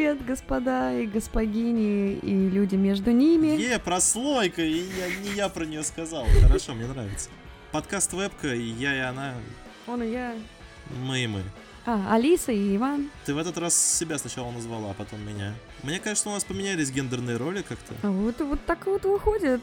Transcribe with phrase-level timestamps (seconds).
[0.00, 3.48] привет, господа и господини, и люди между ними.
[3.48, 6.24] Е, прослойка, и я, не я про нее сказал.
[6.40, 7.28] Хорошо, мне нравится.
[7.70, 9.34] Подкаст Вебка, и я, и она,
[9.86, 10.34] Он и я.
[11.04, 11.42] мы и мы.
[11.84, 13.10] А, Алиса и Иван.
[13.26, 15.52] Ты в этот раз себя сначала назвала, а потом меня.
[15.82, 17.92] Мне кажется, у нас поменялись гендерные роли как-то.
[18.02, 19.60] А вот, вот так вот выходит.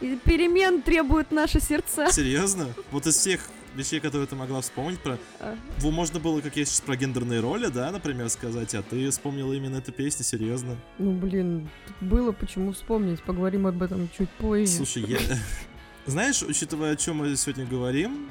[0.00, 2.10] И перемен требуют наши сердца.
[2.10, 2.66] Серьезно?
[2.90, 5.18] Вот из всех вещей, которые ты могла вспомнить про...
[5.40, 5.56] А.
[5.78, 9.52] Во, Можно было, как я сейчас про гендерные роли, да, например, сказать, а ты вспомнила
[9.52, 10.76] именно эту песню, серьезно?
[10.98, 11.68] Ну, блин,
[12.00, 13.22] было почему вспомнить.
[13.22, 14.72] Поговорим об этом чуть позже.
[14.72, 15.18] Слушай, я...
[16.06, 18.28] Знаешь, учитывая, о чем мы сегодня говорим,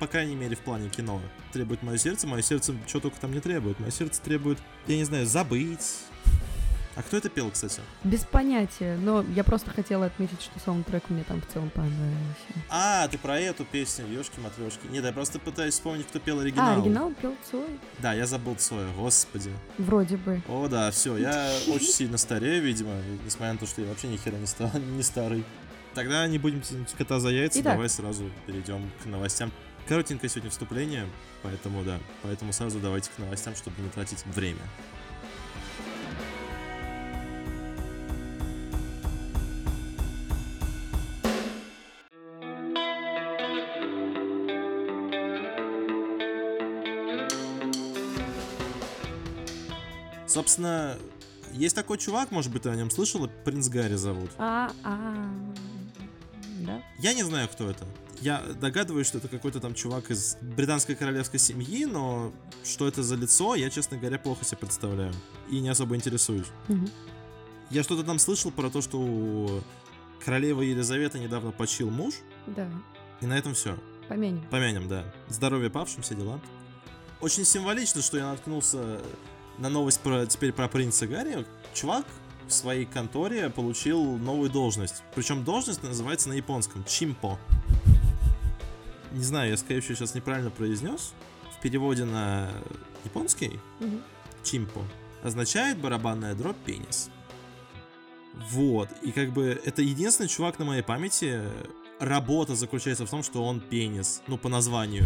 [0.00, 1.20] по крайней мере, в плане кино,
[1.52, 3.78] требует мое сердце, мое сердце что только там не требует.
[3.78, 5.98] Мое сердце требует, я не знаю, забыть.
[6.94, 7.80] А кто это пел, кстати?
[8.04, 12.12] Без понятия, но я просто хотела отметить, что саундтрек мне там в целом понравился.
[12.68, 14.86] А, ты про эту песню, ёшки матрешки.
[14.90, 16.70] Нет, я просто пытаюсь вспомнить, кто пел оригинал.
[16.70, 17.68] А, оригинал пел Цой.
[18.00, 19.50] Да, я забыл Цоя, господи.
[19.78, 20.42] Вроде бы.
[20.48, 22.92] О, да, все, я очень сильно старею, видимо,
[23.24, 25.44] несмотря на то, что я вообще ни хера не, ста- не старый.
[25.94, 27.74] Тогда не будем тянуть кота за яйца, Итак.
[27.74, 29.50] давай сразу перейдем к новостям.
[29.88, 31.06] Коротенькое сегодня вступление,
[31.42, 34.60] поэтому да, поэтому сразу давайте к новостям, чтобы не тратить время.
[50.32, 50.96] Собственно,
[51.52, 54.30] есть такой чувак, может быть, ты о нем слышала, Принц Гарри зовут.
[54.38, 55.28] А, а,
[56.60, 56.82] да?
[56.98, 57.84] Я не знаю, кто это.
[58.22, 62.32] Я догадываюсь, что это какой-то там чувак из британской королевской семьи, но
[62.64, 65.12] что это за лицо, я, честно говоря, плохо себе представляю.
[65.50, 66.46] И не особо интересуюсь.
[66.68, 66.88] Мгм.
[67.68, 69.60] Я что-то там слышал про то, что у
[70.24, 72.14] королевы Елизаветы недавно почил муж,
[72.46, 72.70] Да,
[73.20, 73.78] и на этом все.
[74.08, 74.46] помянем.
[74.50, 75.04] Помянем, да.
[75.28, 76.40] Здоровье павшим, все дела.
[77.20, 79.02] Очень символично, что я наткнулся
[79.62, 81.46] на новость про теперь про принца Гарри.
[81.72, 82.04] Чувак
[82.48, 85.04] в своей конторе получил новую должность.
[85.14, 87.38] Причем должность называется на японском Чимпо.
[89.12, 91.14] Не знаю, я, скорее всего, сейчас неправильно произнес.
[91.56, 92.50] В переводе на
[93.04, 94.02] японский Мгм.
[94.42, 94.82] Чимпо
[95.22, 97.08] означает барабанная дробь пенис.
[98.50, 98.88] Вот.
[99.02, 101.40] И как бы это единственный чувак на моей памяти.
[102.00, 104.22] Работа заключается в том, что он пенис.
[104.26, 105.04] Ну, по названию.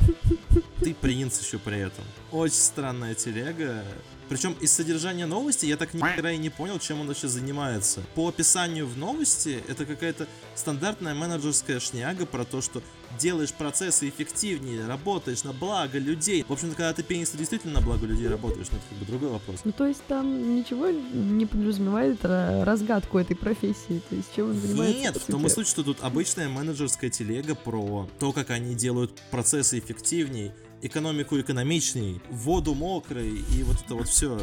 [0.84, 2.04] Ты принц еще при этом.
[2.30, 3.84] Очень странная телега.
[4.28, 8.00] Причем из содержания новости я так ни хера и не понял, чем он вообще занимается.
[8.14, 12.82] По описанию в новости это какая-то стандартная менеджерская шняга про то, что
[13.18, 16.46] делаешь процессы эффективнее, работаешь на благо людей.
[16.48, 19.28] В общем-то, когда ты пенис, действительно на благо людей работаешь, но это как бы другой
[19.28, 19.60] вопрос.
[19.64, 24.56] Ну, то есть там ничего не подразумевает ра- разгадку этой профессии, то есть чем он
[24.58, 24.98] занимается?
[24.98, 29.20] Нет, в том и суть, что тут обычная менеджерская телега про то, как они делают
[29.30, 34.38] процессы эффективней, экономику экономичней, воду мокрой и вот это вот все.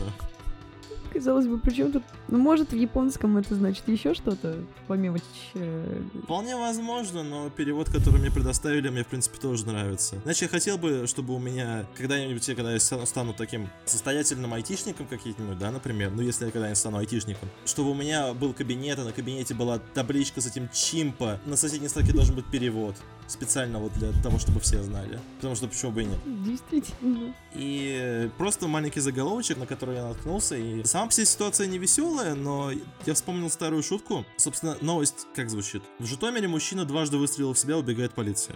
[1.11, 2.03] Казалось бы, причем тут...
[2.27, 5.17] Ну, может, в японском это значит еще что-то, помимо...
[5.17, 10.17] ч- Вполне возможно, но перевод, который мне предоставили, мне в принципе тоже нравится.
[10.23, 14.53] Значит, я хотел бы, чтобы у меня когда-нибудь, я когда я стану, стану таким состоятельным
[14.53, 18.99] айтишником каким-нибудь, да, например, ну если я когда-нибудь стану айтишником, чтобы у меня был кабинет,
[18.99, 22.95] а на кабинете была табличка с этим чимпа, на соседней строке должен быть перевод.
[23.29, 25.19] Специально вот для того, чтобы все знали.
[25.37, 26.19] Потому что почему бы и нет.
[26.25, 27.33] Действительно.
[27.53, 30.55] И просто маленький заголовочек, на который я наткнулся.
[30.57, 32.71] И сама по себе ситуация не веселая, но
[33.05, 34.25] я вспомнил старую шутку.
[34.37, 35.83] Собственно, новость как звучит.
[35.99, 38.55] В Житомире мужчина дважды выстрелил в себя, убегает полиция.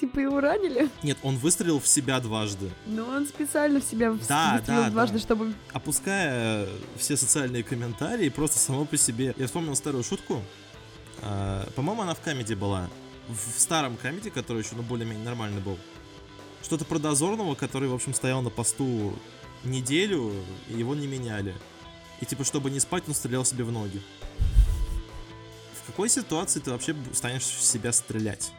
[0.00, 2.70] Типа его ранили, Нет, он выстрелил в себя дважды.
[2.86, 5.22] но он специально в себя Да, выстрелил да, дважды, да.
[5.22, 5.52] чтобы...
[5.74, 6.66] Опуская
[6.96, 9.34] все социальные комментарии, просто само по себе.
[9.36, 10.40] Я вспомнил старую шутку.
[11.20, 12.88] А, По-моему, она в камеди была.
[13.30, 15.78] В старом камеди, который еще, ну, более-менее нормальный был.
[16.62, 19.14] Что-то про дозорного, который, в общем, стоял на посту
[19.64, 20.32] неделю,
[20.68, 21.54] и его не меняли.
[22.20, 24.00] И типа, чтобы не спать, он стрелял себе в ноги.
[25.82, 28.52] В какой ситуации ты вообще станешь в себя стрелять?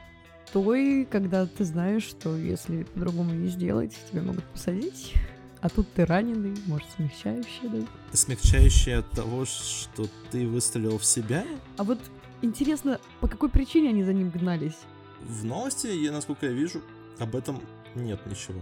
[0.52, 5.14] Той, когда ты знаешь, что если по-другому не сделать, тебя могут посадить,
[5.62, 8.18] а тут ты раненый, может, смягчающее, да?
[8.18, 11.46] Смягчающее от того, что ты выстрелил в себя?
[11.78, 12.00] А вот
[12.42, 14.78] интересно, по какой причине они за ним гнались?
[15.22, 16.82] В новости, я, насколько я вижу,
[17.20, 17.62] об этом
[17.96, 18.60] нет ничего.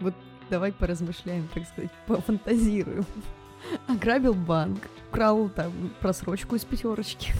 [0.00, 0.14] Вот
[0.50, 3.04] давай поразмышляем, так сказать, пофантазируем.
[3.86, 7.32] Ограбил банк, украл там просрочку из пятерочки.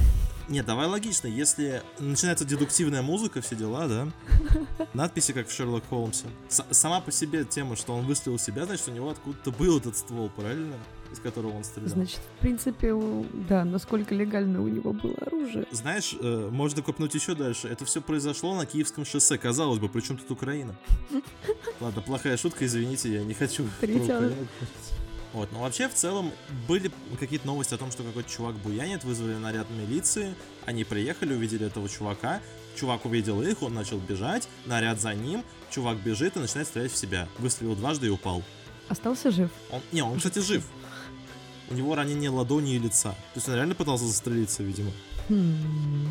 [0.49, 1.29] Нет, давай логично.
[1.29, 4.09] Если начинается дедуктивная музыка, все дела, да?
[4.95, 6.27] Надписи, как в Шерлок Холмсе.
[6.49, 9.97] С- сама по себе тема, что он выстрелил себя, значит, у него откуда-то был этот
[9.97, 10.77] ствол, правильно?
[11.13, 11.91] Из которого он стрелял.
[11.91, 12.95] Значит, в принципе,
[13.49, 15.67] да, насколько легально у него было оружие.
[15.71, 17.69] Знаешь, э, можно копнуть еще дальше.
[17.69, 20.75] Это все произошло на Киевском шоссе, казалось бы, причем тут Украина?
[21.81, 23.67] Ладно, плохая шутка, извините, я не хочу.
[25.33, 26.31] Вот, но вообще в целом
[26.69, 30.35] были какие-то новости о том, что какой-то чувак буянит, вызвали наряд милиции,
[30.67, 32.41] они приехали, увидели этого чувака,
[32.77, 36.97] чувак увидел их, он начал бежать, наряд за ним, чувак бежит и начинает стрелять в
[36.97, 37.29] себя.
[37.39, 38.43] Выстрелил дважды и упал.
[38.89, 39.51] Остался жив.
[39.71, 40.65] Он, не, он, кстати, жив.
[41.73, 43.13] У него ранение ладони и лица.
[43.13, 44.91] То есть он реально пытался застрелиться, видимо.
[45.29, 46.09] Хм.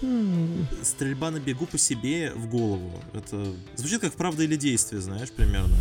[0.00, 0.66] Хм.
[0.82, 2.92] Стрельба на бегу по себе в голову.
[3.12, 3.46] Это
[3.76, 5.76] звучит как правда или действие, знаешь, примерно.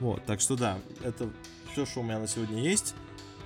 [0.00, 1.28] Вот, так что да, это
[1.72, 2.94] все, что у меня на сегодня есть.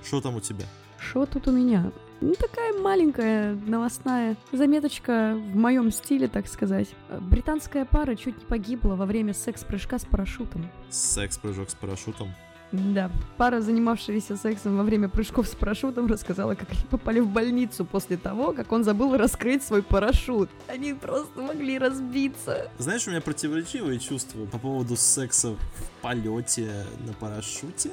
[0.05, 0.65] Что там у тебя?
[0.97, 1.91] Что тут у меня?
[2.21, 6.87] Ну, такая маленькая новостная заметочка в моем стиле, так сказать.
[7.19, 10.67] Британская пара чуть не погибла во время секс-прыжка с парашютом.
[10.89, 12.33] Секс-прыжок с парашютом.
[12.71, 17.85] Да, пара, занимавшаяся сексом во время прыжков с парашютом, рассказала, как они попали в больницу
[17.85, 20.49] после того, как он забыл раскрыть свой парашют.
[20.67, 22.69] Они просто могли разбиться.
[22.77, 27.91] Знаешь, у меня противоречивые чувства по поводу секса в полете на парашюте.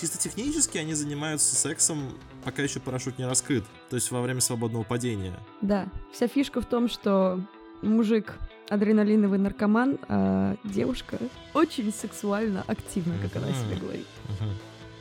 [0.00, 2.12] Чисто технически они занимаются сексом,
[2.44, 3.64] пока еще парашют не раскрыт.
[3.90, 5.34] То есть во время свободного падения.
[5.62, 7.40] Да, вся фишка в том, что
[7.82, 8.34] мужик
[8.68, 11.18] адреналиновый наркоман, а девушка
[11.54, 14.06] очень сексуально активна, как она себе говорит.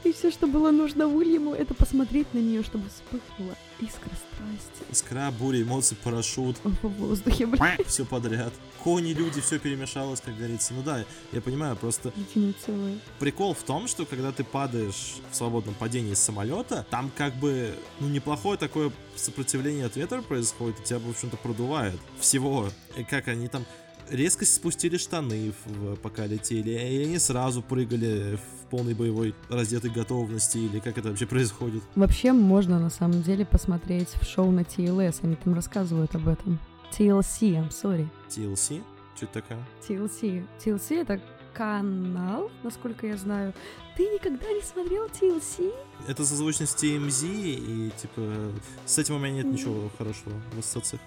[0.06, 5.32] И все, что было нужно Уильяму, это посмотреть на нее, чтобы вспыхнула искра страсти Искра,
[5.32, 7.86] буря, эмоции, парашют, в воздухе, блядь.
[7.88, 8.54] все подряд.
[8.84, 10.76] Кони, люди, все перемешалось, как говорится.
[10.76, 13.00] Ну да, я понимаю, просто Единое целое.
[13.18, 17.74] прикол в том, что когда ты падаешь в свободном падении с самолета, там как бы,
[18.00, 22.70] ну, неплохое такое сопротивление от ветра происходит, и тебя, в общем-то, продувает всего.
[22.96, 23.66] И как они там
[24.10, 25.54] резко спустили штаны,
[26.02, 31.26] пока летели, и они сразу прыгали в полной боевой раздетой готовности, или как это вообще
[31.26, 31.84] происходит.
[31.96, 36.60] Вообще можно на самом деле посмотреть в шоу на TLS, они там рассказывают об этом.
[36.92, 38.08] TLC, I'm sorry.
[38.30, 38.82] TLC?
[39.16, 39.58] Что это такое?
[39.88, 40.46] TLC.
[40.64, 41.22] TLC это
[41.56, 43.54] канал, насколько я знаю.
[43.96, 45.74] Ты никогда не смотрел TLC?
[46.08, 48.52] Это созвучно с TMZ, и, типа,
[48.86, 51.02] с этим у меня нет ничего хорошего в ассоциациях.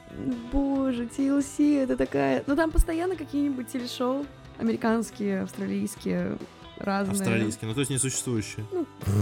[0.50, 2.44] Боже, TLC это такая...
[2.46, 4.26] Ну там постоянно какие-нибудь телешоу
[4.58, 6.38] американские, австралийские,
[6.78, 7.12] разные.
[7.12, 8.64] Австралийский, ну, то есть несуществующие.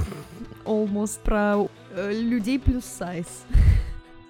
[0.65, 3.45] Almost про э, людей плюс сайз.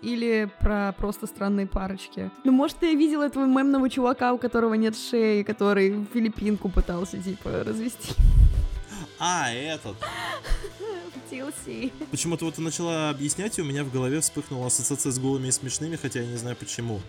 [0.07, 2.31] Или про просто странные парочки.
[2.45, 7.65] Ну, может, ты видел этого мемного чувака, у которого нет шеи, который филиппинку пытался, типа,
[7.65, 8.15] развести
[9.19, 9.97] А, этот.
[11.29, 11.91] TLC.
[12.13, 15.51] Почему-то вот ты начала объяснять, и у меня в голове вспыхнула ассоциация с голыми и
[15.51, 17.01] смешными, хотя я не знаю почему.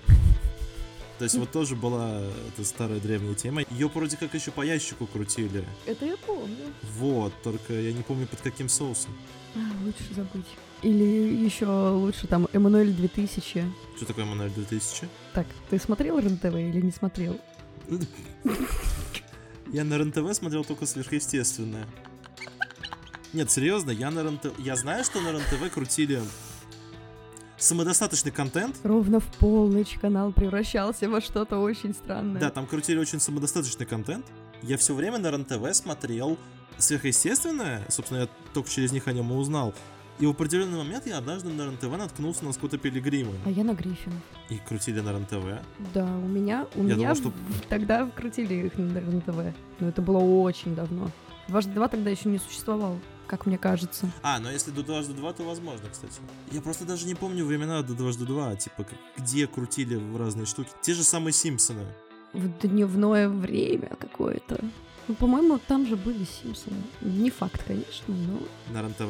[1.19, 3.61] То есть вот тоже была эта старая древняя тема.
[3.69, 5.63] Ее вроде как еще по ящику крутили.
[5.85, 6.73] Это я помню.
[6.97, 9.15] Вот, только я не помню под каким соусом.
[9.55, 10.47] А, лучше забыть.
[10.83, 11.03] Или
[11.43, 13.65] еще лучше там Эммануэль 2000.
[13.95, 15.07] Что такое Мануэль 2000?
[15.33, 17.39] Так, ты смотрел РЕН-ТВ или не смотрел?
[19.73, 21.85] Я на РНТВ смотрел только сверхъестественное.
[23.33, 24.57] Нет, серьезно, я на РНТВ...
[24.59, 26.21] Я знаю, что на РНТВ крутили
[27.57, 28.77] самодостаточный контент.
[28.83, 32.39] Ровно в полночь канал превращался во что-то очень странное.
[32.39, 34.25] Да, там крутили очень самодостаточный контент.
[34.61, 36.37] Я все время на РНТВ смотрел
[36.77, 37.85] сверхъестественное.
[37.89, 39.73] Собственно, я только через них о нем и узнал.
[40.19, 43.33] И в определенный момент я однажды на РНТВ наткнулся на Скотта Пилигрима.
[43.45, 44.21] А я на Гриффинов.
[44.49, 45.61] И крутили на РНТВ.
[45.93, 47.33] Да, у меня, у Я меня думал, что-
[47.69, 49.55] тогда вкрутили их на РЕН-ТВ.
[49.79, 51.11] Но это было очень давно.
[51.47, 54.09] Дважды два тогда еще не существовал, как мне кажется.
[54.23, 56.19] А, но если до дважды два, то возможно, кстати.
[56.51, 58.85] Я просто даже не помню времена до дважды два, типа,
[59.17, 60.69] где крутили разные штуки.
[60.81, 61.85] Те же самые Симпсоны.
[62.33, 64.59] В дневное время какое-то.
[65.07, 66.81] Ну, по-моему, там же были Симпсоны.
[67.01, 68.39] Не факт, конечно, но...
[68.73, 69.03] на РНТВ.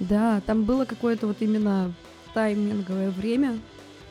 [0.00, 1.92] Да, там было какое-то вот именно
[2.34, 3.58] тайминговое время,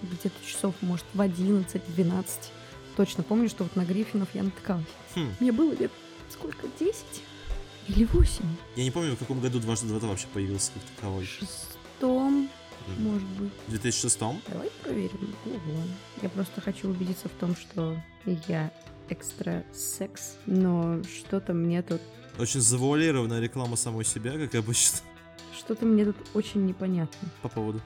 [0.02, 2.26] где-то часов, может, в 11-12.
[2.98, 4.86] Точно помню, что вот на Гриффинов я натыкалась.
[5.16, 5.92] Хм, Мне было лет
[6.30, 7.04] сколько, 10?
[7.88, 8.44] Или 8?
[8.76, 11.26] я не помню, в каком году дважды два вообще появился как таковой.
[11.26, 12.50] Шестом,
[12.88, 13.52] М, может быть.
[13.68, 15.36] В 2006 Давай проверим.
[15.46, 15.82] Ого.
[16.22, 17.96] Я просто хочу убедиться в том, что
[18.48, 18.72] я
[19.10, 22.02] экстра секс, но что-то мне тут
[22.40, 25.00] Очень завуалированная реклама самой себя, как обычно,
[25.58, 27.30] что-то мне тут очень непонятно.
[27.42, 27.82] по поводу.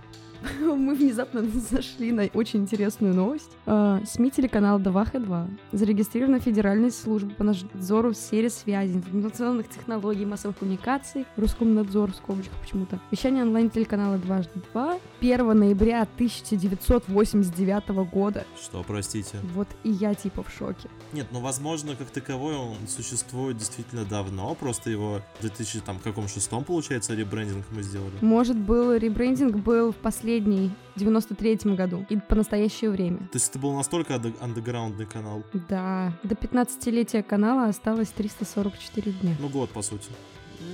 [0.59, 3.51] Мы внезапно зашли на очень интересную новость.
[3.65, 10.57] А, СМИ телеканала 2Х2 зарегистрирована Федеральной службой по надзору в сфере связи, информационных технологий, массовых
[10.57, 12.99] коммуникаций, Роскомнадзор в скобочках почему-то.
[13.11, 18.43] Вещание онлайн-телеканала дважды два 1 ноября 1989 года.
[18.59, 19.37] Что, простите?
[19.53, 20.89] Вот и я типа в шоке.
[21.13, 26.27] Нет, ну, возможно, как таковой он существует действительно давно, просто его в 2000, там, каком
[26.27, 28.13] шестом, получается, ребрендинг мы сделали.
[28.21, 33.19] Может, был ребрендинг был в последний 93 году и по настоящее время.
[33.19, 35.43] То есть это был настолько андеграундный канал.
[35.69, 39.35] Да, до 15-летия канала осталось 344 дня.
[39.39, 40.09] Ну, год, по сути.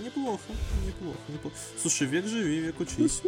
[0.05, 0.39] неплохо,
[0.85, 1.55] неплохо, неплохо.
[1.81, 3.21] Слушай, век живи, век учись.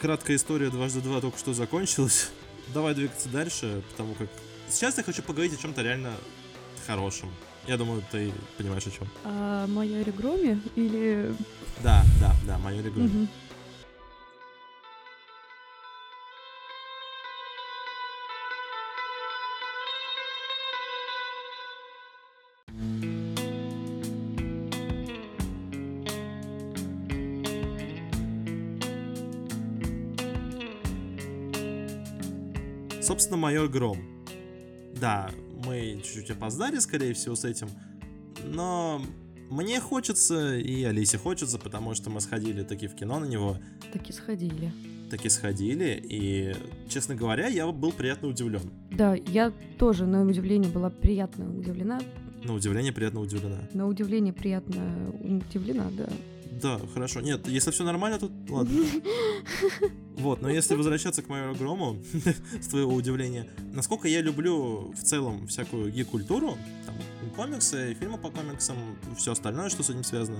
[0.00, 2.30] Краткая история дважды два только что закончилась.
[2.74, 4.28] Давай двигаться дальше, потому как
[4.68, 6.12] сейчас я хочу поговорить о чем-то реально
[6.86, 7.30] хорошем.
[7.66, 9.08] Я думаю, ты понимаешь о чем.
[9.24, 11.34] А моя Регроме или...
[11.82, 13.14] Да, да, да, мое регулярно.
[13.14, 13.28] Мгм.
[33.32, 33.96] Собственно, майор Гром.
[35.00, 35.30] Да,
[35.64, 37.66] мы чуть-чуть опоздали, скорее всего, с этим.
[38.44, 39.00] Но
[39.48, 43.56] мне хочется, и Алисе хочется, потому что мы сходили таки в кино на него,
[43.90, 44.70] Таки сходили.
[45.10, 46.54] таки сходили, и,
[46.90, 48.70] честно говоря, я был приятно удивлен.
[48.90, 52.02] Да, я тоже на удивление была приятно удивлена.
[52.44, 53.60] На удивление приятно удивлена.
[53.72, 56.06] На удивление приятно удивлена, да.
[56.62, 57.20] Да, хорошо.
[57.20, 58.84] Нет, если все нормально, то ладно.
[60.16, 61.96] Вот, но если возвращаться к майору Грому,
[62.60, 66.94] с твоего удивления, насколько я люблю в целом всякую гик-культуру, там,
[67.34, 68.76] комиксы, фильмы по комиксам,
[69.16, 70.38] все остальное, что с этим связано,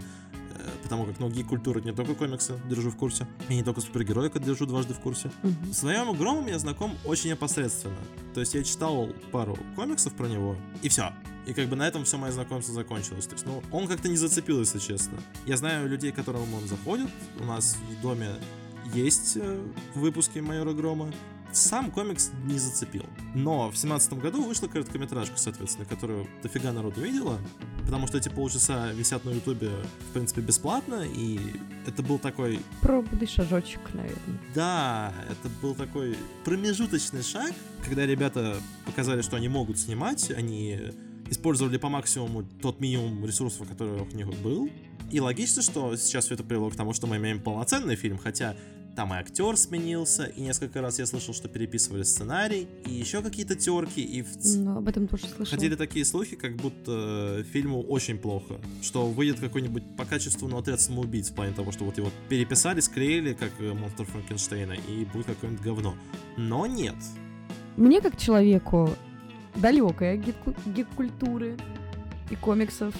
[0.82, 4.66] потому как, гик-культура это не только комиксы, держу в курсе, и не только супергероика, держу
[4.66, 5.30] дважды в курсе.
[5.42, 5.72] Мгм.
[5.72, 7.96] С Майором Громом я знаком очень опосредственно.
[8.34, 11.12] То есть я читал пару комиксов про него, и все.
[11.46, 13.26] И как бы на этом все мое знакомство закончилось.
[13.26, 15.18] То есть, ну, он как-то не зацепил, если честно.
[15.44, 17.08] Я знаю людей, к которым он заходит.
[17.40, 18.28] У нас в доме
[18.94, 21.12] есть э, выпуски Майора Грома.
[21.50, 23.04] Сам комикс не зацепил.
[23.34, 27.38] Но в семнадцатом году вышла короткометражка, соответственно, которую дофига народу видела.
[27.84, 29.70] Потому что эти полчаса висят на ютубе,
[30.10, 31.04] в принципе, бесплатно.
[31.14, 31.38] И
[31.86, 34.38] это был такой Пробный шажочек, наверное.
[34.54, 37.52] да, это был такой промежуточный шаг,
[37.84, 40.78] когда ребята показали, что они могут снимать, они
[41.28, 44.68] использовали по максимуму тот минимум ресурсов, который у них был.
[45.10, 48.56] И логично, что сейчас все это привело к тому, что мы имеем полноценный фильм, хотя
[48.96, 53.54] там и актер сменился, и несколько раз я слышал, что переписывали сценарий, и еще какие-то
[53.54, 55.46] терки, и в ц- Ну, об этом тоже слышала.
[55.46, 58.60] Ходили такие слухи, как будто фильму очень плохо.
[58.82, 62.80] Что выйдет какой-нибудь по качеству, но отряд самоубийц, в плане того, что вот его переписали,
[62.80, 65.94] склеили, как э, монстр Франкенштейна, и будет какое-нибудь говно.
[66.36, 66.96] Но нет.
[67.76, 68.90] Мне, как человеку,
[69.54, 71.56] далекой от гик- гик-культуры
[72.30, 72.94] и комиксов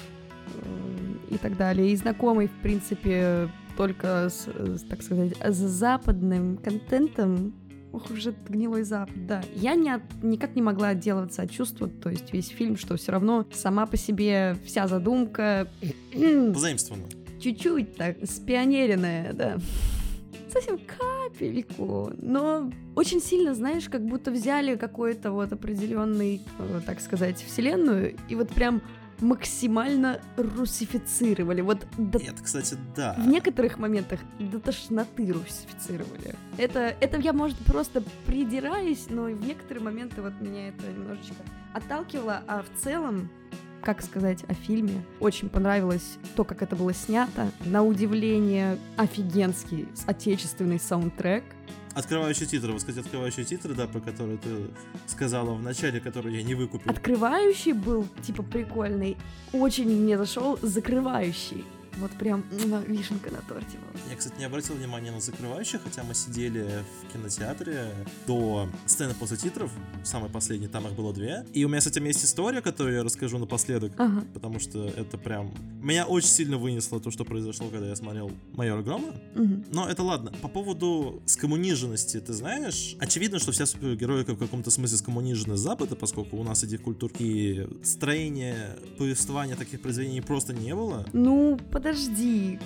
[0.55, 4.47] э, и так далее, и знакомый, в принципе, только с,
[4.89, 7.55] так сказать, с западным контентом,
[7.93, 9.43] ох уж этот гнилой запад, да.
[9.55, 13.13] Я не от- никак не могла отделываться от чувства, то есть весь фильм, что все
[13.13, 15.69] равно сама по себе вся задумка
[16.55, 17.05] Позаимствовано.
[17.41, 19.59] чуть-чуть так спионеренная, да.
[20.51, 27.43] Совсем капельку, но очень сильно, знаешь, как будто взяли какой-то вот определенный, э, так сказать,
[27.43, 28.83] вселенную и вот прям
[29.23, 31.61] максимально русифицировали.
[31.61, 33.15] Вот до- Это, кстати, да.
[33.19, 36.35] в некоторых моментах до тошноты русифицировали.
[36.59, 41.37] Это, это я, может, просто придираюсь, но в некоторые моменты вот меня это немножечко
[41.73, 43.31] отталкивало, а в целом
[43.83, 45.03] как сказать о фильме.
[45.21, 47.51] Очень понравилось то, как это было снято.
[47.65, 51.45] На удивление, офигенский отечественный саундтрек.
[51.95, 52.73] Открывающие титры.
[52.73, 54.49] Вот, кстати, открывающие титры, да, про которые ты
[55.07, 56.91] сказала в начале, которые я не выкупил.
[56.91, 59.19] Открывающий был, типа, прикольный.
[59.53, 61.65] Очень мне зашел закрывающий.
[61.99, 64.03] Вот прям муа, вишенка на торте была.
[64.11, 67.95] Я, кстати, не обратил внимания на закрывающих, хотя мы сидели в кинотеатре
[68.27, 69.71] до сцены после титров,
[70.05, 71.45] самой последней, там их было две.
[71.53, 74.25] И у меня с этим есть история, которую я расскажу напоследок, Ага.
[74.35, 75.53] потому что это прям...
[75.83, 79.15] Меня очень сильно вынесло то, что произошло, когда я смотрел «Майора Грома».
[79.35, 79.65] Мгм.
[79.73, 80.33] Но это ладно.
[80.41, 85.97] По поводу скоммуниженности, ты знаешь, очевидно, что вся супергероика в каком-то смысле скоммунижена с Запада,
[85.97, 91.05] поскольку у нас этих культур и строения повествования таких произведений просто не было.
[91.13, 92.59] Ну, подожди.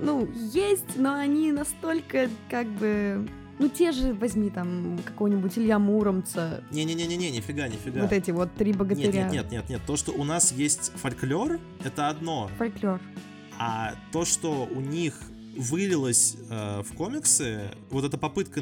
[0.00, 3.28] Ну, есть, но они настолько, как бы...
[3.60, 8.02] Ну, те же, возьми там какого-нибудь Илья Муромца, Не-не-не-не, нифига, нифига.
[8.02, 9.22] вот эти вот три богатыря.
[9.24, 9.80] нет, нет, нет, нет.
[9.86, 12.50] То, что у нас есть фольклор, это одно.
[12.58, 13.00] Фольклор.
[13.56, 15.14] А то, что у них
[15.56, 18.60] вылилось э, в комиксы, вот эта попытка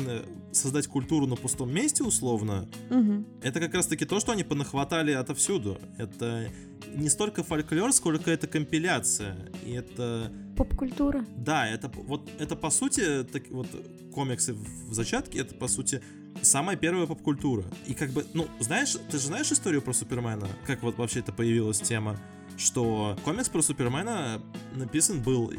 [0.52, 3.26] создать культуру на пустом месте, условно, Мгм.
[3.42, 5.78] это как раз-таки то, что они понахватали отовсюду.
[5.98, 6.48] Это
[6.94, 9.36] не столько фольклор, сколько это компиляция.
[9.64, 11.24] И это, Поп-культура.
[11.36, 13.68] да, это вот это по сути, так, вот
[14.12, 16.02] комиксы в в зачатке, это по сути
[16.42, 17.64] самая первая поп-культура.
[17.86, 20.46] И как бы, ну, знаешь, ты же знаешь историю про Супермена?
[20.66, 22.18] Как вот вообще это появилась тема?
[22.64, 24.40] Что комикс про Супермена
[24.74, 25.52] написан был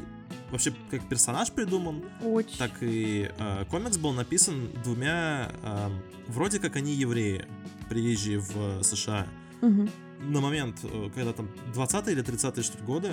[0.52, 2.58] вообще как персонаж придуман, Очень.
[2.58, 5.90] так и э, комикс был написан двумя, э,
[6.28, 7.46] вроде как они евреи,
[7.90, 9.28] приезжие в США.
[9.62, 9.90] Мгм.
[10.20, 13.12] на момент, э, когда там 20 или 30 что ли, годы.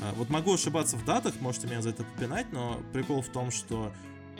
[0.00, 3.50] А, вот могу ошибаться в датах, можете меня за это попинать, но прикол в том,
[3.50, 3.92] что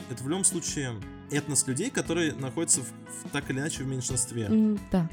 [0.09, 0.95] это в любом случае
[1.31, 4.45] этнос людей, которые находятся в, в, так или иначе в меньшинстве.
[4.45, 5.09] Mm, да.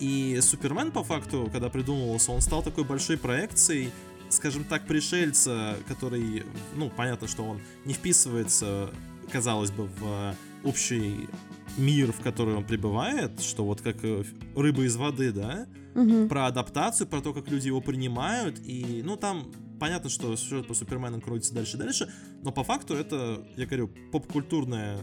[0.00, 3.90] И Супермен, по факту, когда придумывался, он стал такой большой проекцией,
[4.28, 8.90] скажем так, пришельца, который, ну, понятно, что он не вписывается,
[9.30, 11.28] казалось бы, в общий
[11.76, 14.24] мир, в который он пребывает, что вот как э,
[14.56, 16.28] рыба из воды, да, Угу.
[16.28, 19.50] про адаптацию, про то, как люди его принимают, и, ну, там
[19.80, 22.12] понятно, что сюжет по Супермену крутится дальше и дальше,
[22.42, 24.98] но по факту это, я говорю, поп-культурная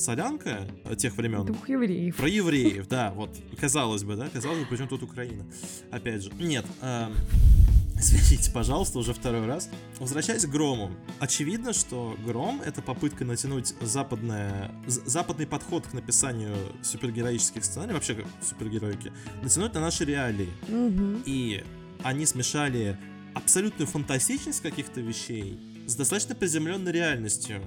[0.00, 0.66] солянка
[0.96, 1.44] тех времен.
[1.44, 2.16] Двух евреев.
[2.16, 3.30] Про евреев, да, вот,
[3.60, 5.44] казалось бы, да, казалось бы, причем тут Украина.
[5.90, 7.14] Опять же, нет, эм,
[8.00, 9.68] Извините, пожалуйста, уже второй раз.
[9.98, 10.90] Возвращаясь к Грому.
[11.18, 18.24] Очевидно, что Гром— это попытка натянуть западное, западный подход к написанию супергероических сценариев, вообще как
[18.42, 20.48] супергероики, натянуть на наши реалии.
[20.68, 21.22] Мгм.
[21.26, 21.62] И
[22.02, 22.96] они смешали
[23.34, 27.60] абсолютную фантастичность каких-то вещей с достаточно приземленной реальностью.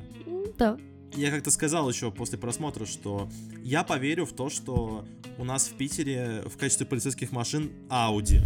[0.57, 0.79] Да.
[1.15, 3.29] Я как-то сказал еще после просмотра, что
[3.63, 5.05] я поверю в то, что
[5.37, 8.39] у нас в Питере в качестве полицейских машин Ауди.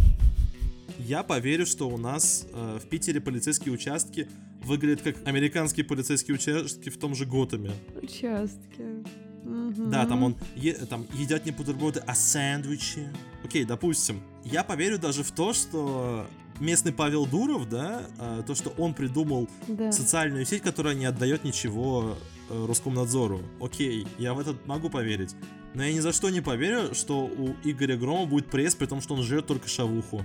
[0.98, 4.28] Я поверю, что у нас э, в Питере полицейские участки
[4.64, 7.70] выглядят как американские полицейские участки в том же Готэме.
[8.02, 9.04] Участки.
[9.44, 9.90] Мгм.
[9.90, 13.08] Да, там он е- там едят не бутерброды, а сэндвичи.
[13.44, 14.20] Окей, допустим.
[14.44, 16.26] Я поверю даже в то, что
[16.60, 19.92] местный Павел Дуров, да, э, то, что он придумал Да.
[19.92, 22.18] социальную сеть, которая не отдает ничего
[22.48, 23.40] Роскомнадзору.
[23.60, 25.34] Окей, я в это могу поверить.
[25.74, 29.00] Но я ни за что не поверю, что у Игоря Грома будет пресс, при том,
[29.00, 30.24] что он жрет только шавуху.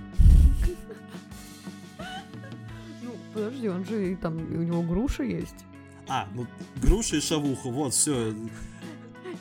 [3.02, 5.64] Ну, подожди, он же и там, у него груши есть.
[6.08, 8.34] А, ну, груши и шавуху, вот, все.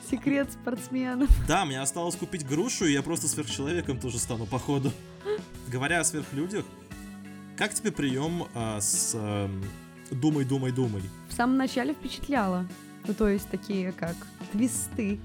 [0.09, 1.27] Секрет спортсмена.
[1.47, 4.91] Да, мне осталось купить грушу, и я просто сверхчеловеком тоже стану, походу.
[5.67, 6.65] Говоря о сверхлюдях,
[7.57, 9.63] как тебе прием а, с эм,
[10.11, 11.01] «Думай, думай, думай»?
[11.29, 12.67] В самом начале впечатляло.
[13.07, 14.15] Ну, то есть такие как
[14.51, 15.19] твисты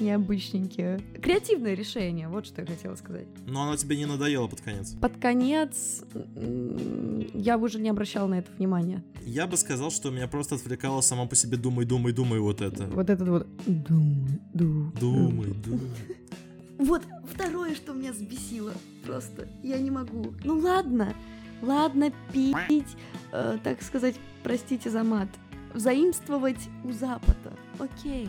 [0.00, 1.00] необычненькие.
[1.22, 3.26] Креативное решение, вот что я хотела сказать.
[3.46, 4.94] Но оно тебе не надоело под конец.
[5.00, 6.02] Под конец
[7.34, 9.04] я уже не обращала на это внимания.
[9.24, 12.86] Я бы сказал, что меня просто отвлекало само по себе «Думай, думай, думай» вот это.
[12.86, 15.80] Вот этот вот думай, ду- Думай, думай.
[16.78, 18.72] Вот второе, что меня взбесило.
[19.04, 20.34] Просто я не могу.
[20.42, 21.14] Ну ладно,
[21.62, 22.96] ладно пить,
[23.32, 25.28] э, так сказать, простите за мат,
[25.72, 27.52] взаимствовать у Запада.
[27.78, 28.28] Окей.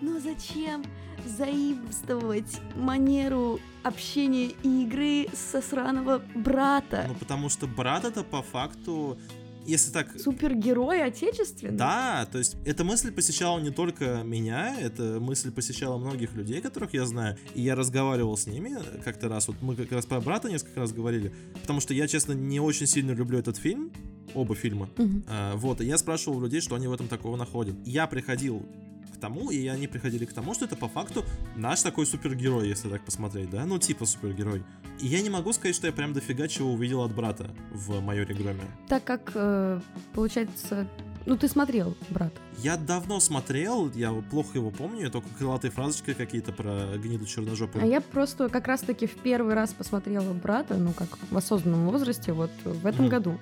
[0.00, 0.84] Но зачем
[1.26, 7.06] заимствовать манеру общения и игры со сраного брата?
[7.08, 9.18] Ну, потому что брат это по факту,
[9.66, 10.18] если так...
[10.18, 11.76] Супергерой отечественный?
[11.76, 16.94] Да, то есть эта мысль посещала не только меня, эта мысль посещала многих людей, которых
[16.94, 20.48] я знаю, и я разговаривал с ними как-то раз, вот мы как раз про брата
[20.50, 23.92] несколько раз говорили, потому что я, честно, не очень сильно люблю этот фильм,
[24.34, 25.24] оба фильма, Мгм.
[25.28, 27.76] А, вот, и я спрашивал людей, что они в этом такого находят.
[27.84, 28.66] Я приходил
[29.24, 31.24] тому, и они приходили к тому, что это по факту
[31.56, 34.62] наш такой супергерой, если так посмотреть, да, ну типа супергерой.
[35.00, 38.34] И я не могу сказать, что я прям дофига чего увидел от брата в майоре
[38.34, 38.60] Громе.
[38.88, 39.80] Так как, э,
[40.12, 40.86] получается...
[41.26, 42.34] Ну, ты смотрел, брат.
[42.58, 47.82] Я давно смотрел, я плохо его помню, я только крылатые фразочки какие-то про гниду черножопую.
[47.82, 52.32] А я просто как раз-таки в первый раз посмотрела брата, ну, как в осознанном возрасте,
[52.32, 53.10] вот в этом Мгм.
[53.10, 53.38] году.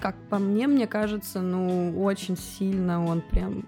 [0.00, 3.64] Как по мне, мне кажется, ну, очень сильно он прям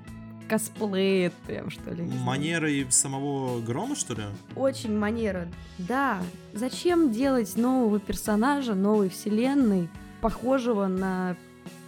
[0.49, 2.03] косплеит прям, что ли.
[2.03, 2.25] не знаю.
[2.25, 4.23] Манерой самого Грома, что ли?
[4.57, 5.49] Очень манера.
[5.79, 6.23] Да.
[6.53, 9.89] Зачем делать нового персонажа, новой вселенной,
[10.21, 11.37] похожего на...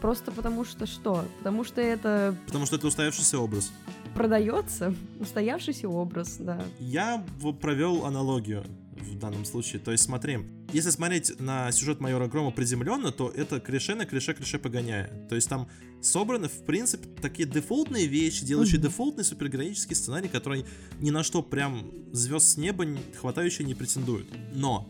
[0.00, 1.24] Просто потому что что?
[1.38, 3.72] Потому что это Потому что это устоявшийся образ.
[4.14, 6.62] продается, устоявшийся образ, да.
[6.78, 7.24] Я
[7.60, 9.80] провел аналогию в данном случае.
[9.80, 10.40] То есть смотри,
[10.74, 15.08] если смотреть на сюжет майора Грома приземленно, то это клише на клише клише погоняя.
[15.28, 15.68] То есть там
[16.02, 18.88] собраны, в принципе, такие дефолтные вещи, делающие Мгм.
[18.88, 20.66] дефолтный супергероический сценарий, который
[21.00, 22.86] ни на что прям звезд с неба
[23.18, 24.26] хватающие не претендует.
[24.52, 24.88] Но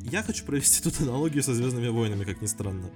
[0.00, 2.90] я хочу провести тут аналогию со Звездными войнами, как ни странно.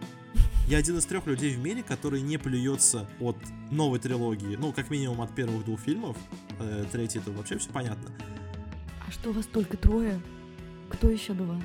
[0.69, 3.37] Я один из трех людей в мире, который не плюется от
[3.71, 6.17] новой трилогии, ну, как минимум от первых двух фильмов.
[6.59, 8.11] Э, третий это вообще все понятно.
[9.07, 10.21] А что, вас только трое?
[10.91, 11.61] Кто еще два?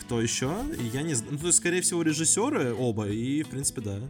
[0.00, 0.52] Кто еще?
[0.92, 1.32] Я не знаю.
[1.32, 4.00] Ну, то есть, скорее всего, режиссеры оба, и, в принципе, да.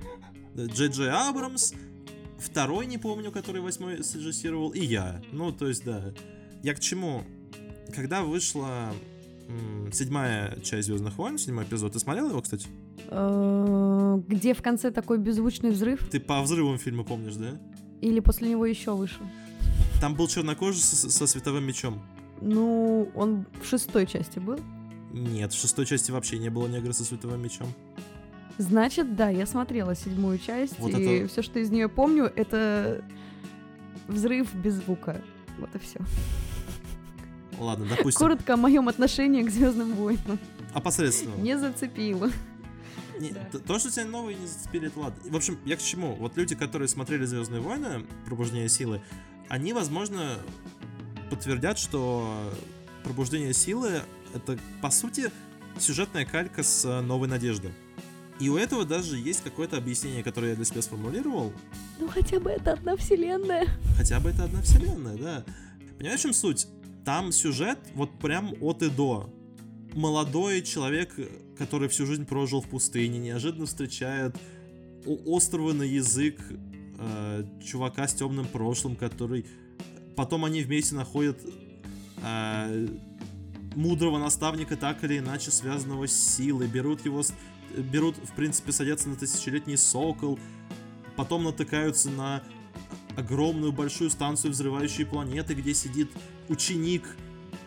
[0.56, 1.72] Джей Джей Абрамс,
[2.38, 5.22] второй, не помню, который восьмой срежиссировал, и я.
[5.32, 6.12] Ну, то есть, да.
[6.62, 7.22] Я к чему?
[7.94, 8.92] Когда вышла
[9.92, 12.66] седьмая часть Звездных войн, седьмой эпизод, ты смотрел его, кстати?
[13.08, 16.06] Э, Где в конце такой беззвучный взрыв?
[16.10, 17.58] Ты по взрывам фильма помнишь, да?
[18.00, 19.24] Или после него еще вышел?
[20.00, 22.02] Там был чернокожий со, со световым мечом.
[22.40, 24.60] Ну, он в шестой части был.
[25.12, 27.68] Нет, в шестой части вообще не было негра со световым мечом.
[28.58, 33.04] Значит, да, я смотрела седьмую часть, Вот и это- все, что из нее помню, это
[34.08, 35.20] взрыв без звука.
[35.58, 36.00] Вот и все.
[37.58, 40.38] Ладно, допустим, Коротко о моем отношении к Звездным войнам.
[40.74, 41.34] опосредственно.
[41.36, 42.30] Не зацепило.
[43.18, 43.58] Не, Да.
[43.58, 45.18] То, что тебя новые не зацепили, это ладно.
[45.28, 46.14] В общем, я к чему?
[46.14, 49.00] Вот люди, которые смотрели Звездные войны, Пробуждение силы,
[49.48, 50.36] они, возможно,
[51.30, 52.52] подтвердят, что
[53.02, 54.02] Пробуждение силы
[54.34, 55.30] это, по сути,
[55.78, 57.72] сюжетная калька с э, Новой Надежды.
[58.40, 61.52] И у этого даже есть какое-то объяснение, которое я для себя сформулировал.
[61.98, 63.66] Ну хотя бы это одна вселенная.
[63.96, 65.44] Хотя бы это одна вселенная, да.
[65.98, 66.68] Понимаешь, в чем суть?
[67.04, 69.32] Там сюжет вот прям от и до.
[69.94, 71.16] Молодой человек,
[71.56, 74.36] который всю жизнь прожил в пустыне, неожиданно встречает
[75.26, 76.40] острого на язык
[76.98, 79.46] э, чувака с темным прошлым, который...
[80.14, 81.40] Потом они вместе находят
[82.22, 82.88] э,
[83.78, 87.22] мудрого наставника, так или иначе связанного с силой, берут его...
[87.76, 90.38] Берут, в принципе, садятся на тысячелетний сокол,
[91.16, 92.42] потом натыкаются на
[93.16, 96.10] огромную большую станцию взрывающей планеты, где сидит
[96.48, 97.04] ученик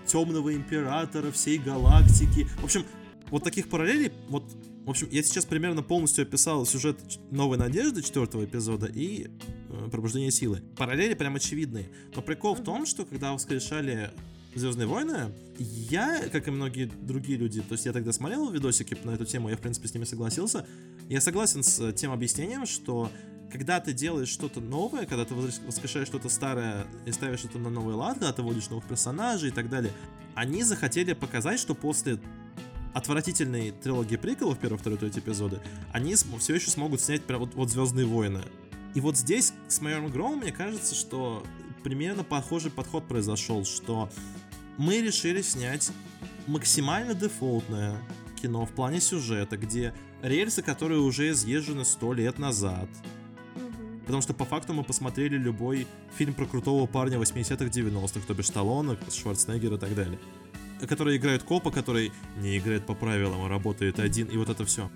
[0.06, 2.48] темного императора всей галактики.
[2.60, 2.84] В общем,
[3.30, 4.44] вот таких параллелей, вот,
[4.86, 9.28] в общем, я сейчас примерно полностью описал сюжет Новой Надежды четвертого эпизода и
[9.70, 10.62] э, Пробуждение силы.
[10.76, 11.90] Параллели прям очевидные.
[12.16, 14.12] Но прикол в том, что когда воскрешали
[14.54, 19.12] Звездные войны, я, как и многие другие люди, то есть я тогда смотрел видосики на
[19.12, 20.66] эту тему, я, в принципе, с ними согласился.
[21.08, 23.10] Я согласен с э, тем объяснением, что
[23.52, 27.96] когда ты делаешь что-то новое, когда ты воскрешаешь что-то старое и ставишь это на новый
[27.96, 29.94] лад, когда ты вводишь новых персонажей и так далее,
[30.36, 32.20] они захотели показать, что после
[32.94, 35.60] отвратительной трилогии приколов, первый, второй, третий эпизоды,
[35.94, 38.42] они все еще смогут снять прям вот, вот Звездные войны.
[38.96, 41.44] И вот здесь с майором Громом, мне кажется, что
[41.84, 44.10] примерно похожий подход произошел, что
[44.78, 45.92] мы решили снять
[46.48, 47.98] максимально дефолтное
[48.42, 52.90] кино в плане сюжета, где рельсы, которые уже изъезжены сто лет назад,
[54.12, 58.48] Потому что по факту мы посмотрели любой фильм про крутого парня 80-х, 90-х, то бишь
[58.48, 60.20] Сталлоне, Шварценеггера и так далее.
[60.86, 64.90] Которые играют копа, который не играет по правилам, а работает один, и вот это все.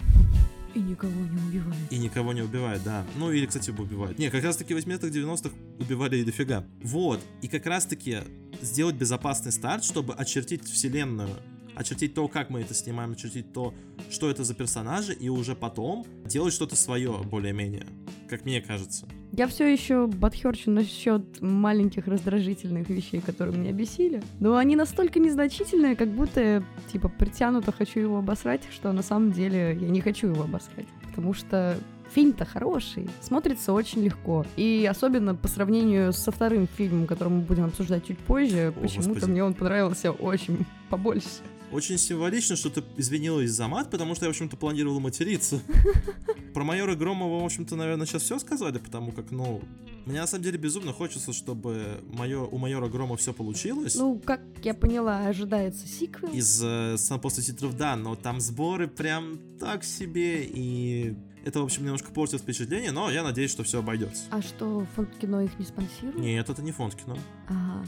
[0.76, 1.92] И никого не убивает.
[1.92, 3.06] И никого не убивает, да.
[3.16, 4.20] Ну или, кстати, убивает.
[4.20, 6.66] Не, как раз таки в 80-х, 90-х убивали и дофига.
[6.84, 7.22] Вот.
[7.42, 8.20] И как раз таки
[8.62, 11.30] сделать безопасный старт, чтобы очертить вселенную,
[11.76, 13.74] очертить то, как мы это снимаем, очертить то,
[14.10, 17.88] что это за персонажи, и уже потом делать что-то свое более-менее,
[18.28, 19.08] как мне кажется.
[19.32, 24.22] Я все еще подхерчу насчет маленьких раздражительных вещей, которые меня бесили.
[24.40, 29.78] Но они настолько незначительные, как будто типа, притянуто хочу его обосрать, что на самом деле
[29.80, 30.88] я не хочу его обосрать.
[31.08, 31.78] Потому что
[32.12, 34.46] фильм-то хороший, смотрится очень легко.
[34.56, 39.44] И особенно по сравнению со вторым фильмом, который мы будем обсуждать чуть позже, почему-то мне
[39.44, 41.42] он понравился очень побольше.
[41.76, 45.60] Очень символично, что ты извинилась за мат, потому что я, в общем-то, планировала материться.
[46.54, 49.62] Про майора Громова, в общем-то, наверное, сейчас все сказали, потому как, ну,
[50.06, 53.96] мне на самом деле безумно хочется, чтобы майор, у майора Грома все получилось.
[53.96, 56.32] Ну, как я поняла, ожидается сиквел.
[56.32, 61.66] Из э, сам после титров, да, но там сборы прям так себе, и это, в
[61.66, 64.24] общем, немножко портит впечатление, но я надеюсь, что все обойдется.
[64.30, 66.16] А что, фонд кино их не спонсирует?
[66.20, 67.18] Нет, это не фонд кино.
[67.50, 67.86] Ага.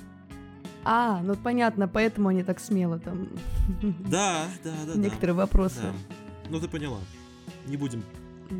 [0.84, 3.28] А, ну понятно, поэтому они так смело там
[4.10, 5.00] Да, да, да, да.
[5.00, 5.82] некоторые вопросы.
[5.82, 5.92] Да.
[6.50, 7.00] Ну, ты поняла.
[7.66, 8.04] Не будем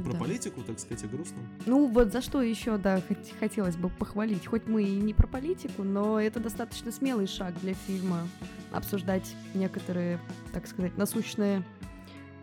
[0.04, 0.20] про Да.
[0.20, 1.38] политику, так сказать, и грустно.
[1.66, 4.46] Ну вот за что еще, да, хот- хотелось бы похвалить.
[4.46, 8.28] Хоть мы и не про политику, но это достаточно смелый шаг для фильма
[8.74, 10.20] обсуждать некоторые,
[10.52, 11.64] так сказать, насущные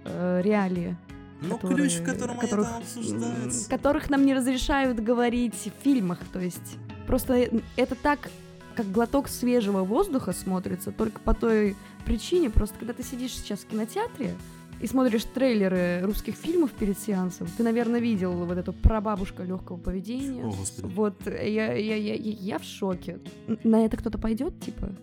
[0.07, 0.97] э, реалии,
[1.43, 3.69] Ну, ключ, в котором которых, они там обсуждаются.
[3.69, 6.21] которых нам не разрешают говорить в фильмах.
[6.33, 8.31] То есть просто это так,
[8.75, 13.67] как глоток свежего воздуха смотрится, только по той причине, просто когда ты сидишь сейчас в
[13.67, 14.35] кинотеатре,
[14.81, 20.45] и смотришь трейлеры русских фильмов перед сеансом, ты, наверное, видел вот эту прабабушка легкого поведения.
[20.45, 20.93] О, господи.
[20.95, 23.19] Вот я, я, я, я, в шоке.
[23.63, 24.95] На это кто-то пойдет, типа?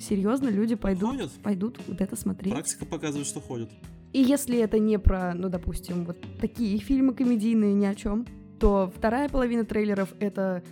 [0.00, 1.30] Серьезно, люди пойдут, Ходят.
[1.42, 2.54] пойдут вот это смотреть.
[2.54, 3.70] Практика показывает, что ходят.
[4.12, 8.24] И если это не про, ну, допустим, вот такие фильмы комедийные ни о чем,
[8.58, 10.62] то вторая половина трейлеров это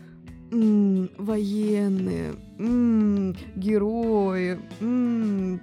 [0.50, 5.61] м, военные, м, герои, м,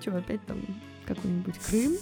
[0.00, 0.58] чё, опять там
[1.06, 1.92] какой-нибудь Крым?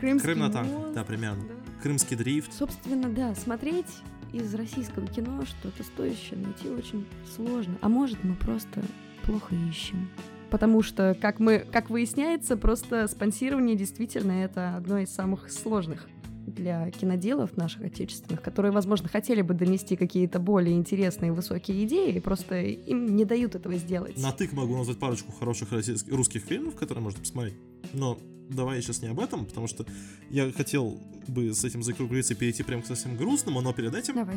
[0.00, 1.44] Крымский Крым на танках, да, примерно.
[1.44, 1.54] да.
[1.82, 2.52] Крымский дрифт.
[2.52, 3.86] Собственно, да, смотреть
[4.32, 7.76] из российского кино что-то стоящее найти очень сложно.
[7.80, 8.82] А может, мы просто
[9.24, 10.08] плохо ищем.
[10.50, 16.06] Потому что, как, мы, как выясняется, просто спонсирование действительно это одно из самых сложных
[16.46, 22.60] для киноделов наших отечественных, которые, возможно, хотели бы донести какие-то более интересные высокие идеи, просто
[22.62, 24.16] им не дают этого сделать.
[24.18, 27.54] На тык могу назвать парочку хороших российских, русских фильмов, которые можно посмотреть.
[27.92, 29.86] Но давай сейчас не об этом, потому что
[30.30, 34.14] я хотел бы с этим закруглиться и перейти прям к совсем грустному, но перед этим
[34.14, 34.36] Давай.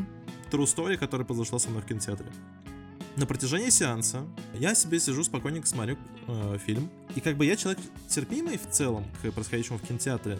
[0.51, 2.27] True Story, которая произошла со мной в кинотеатре.
[3.17, 6.89] На протяжении сеанса я себе сижу спокойненько смотрю э, фильм.
[7.15, 10.37] И как бы я человек терпимый в целом к происходящему в кинотеатре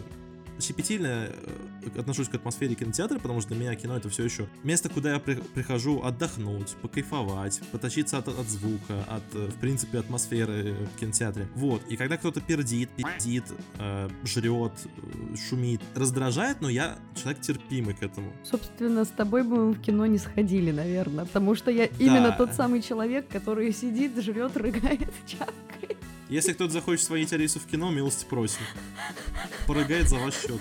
[0.60, 4.88] щепетильно э, отношусь к атмосфере кинотеатра, потому что для меня кино это все еще место,
[4.88, 10.76] куда я при, прихожу отдохнуть, покайфовать, поточиться от, от звука, от, э, в принципе, атмосферы
[10.94, 11.48] в кинотеатре.
[11.54, 11.82] Вот.
[11.88, 13.44] И когда кто-то пердит, пиздит,
[13.78, 18.32] э, жрет, э, шумит, раздражает, но я человек терпимый к этому.
[18.44, 22.54] Собственно, с тобой бы мы в кино не сходили, наверное, потому что я именно тот
[22.54, 25.77] самый человек, который сидит, жрет, рыгает, чавкает.
[26.28, 28.60] Если кто-то захочет сводить Алису в кино, милости просим.
[29.66, 30.60] Порыгает за ваш счет.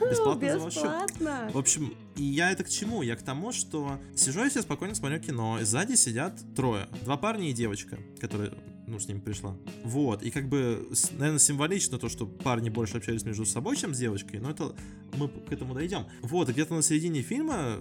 [0.00, 1.52] Бесплатно, за ваш счет.
[1.52, 3.02] В общем, и я это к чему?
[3.02, 6.88] Я к тому, что сижу я себе спокойно смотрю кино, и сзади сидят трое.
[7.02, 8.52] Два парня и девочка, которая
[8.86, 9.56] ну, с ними пришла.
[9.82, 13.98] Вот, и как бы, наверное, символично то, что парни больше общались между собой, чем с
[13.98, 14.74] девочкой, но это
[15.16, 16.06] мы к этому дойдем.
[16.22, 17.78] Вот, где-то на середине фильма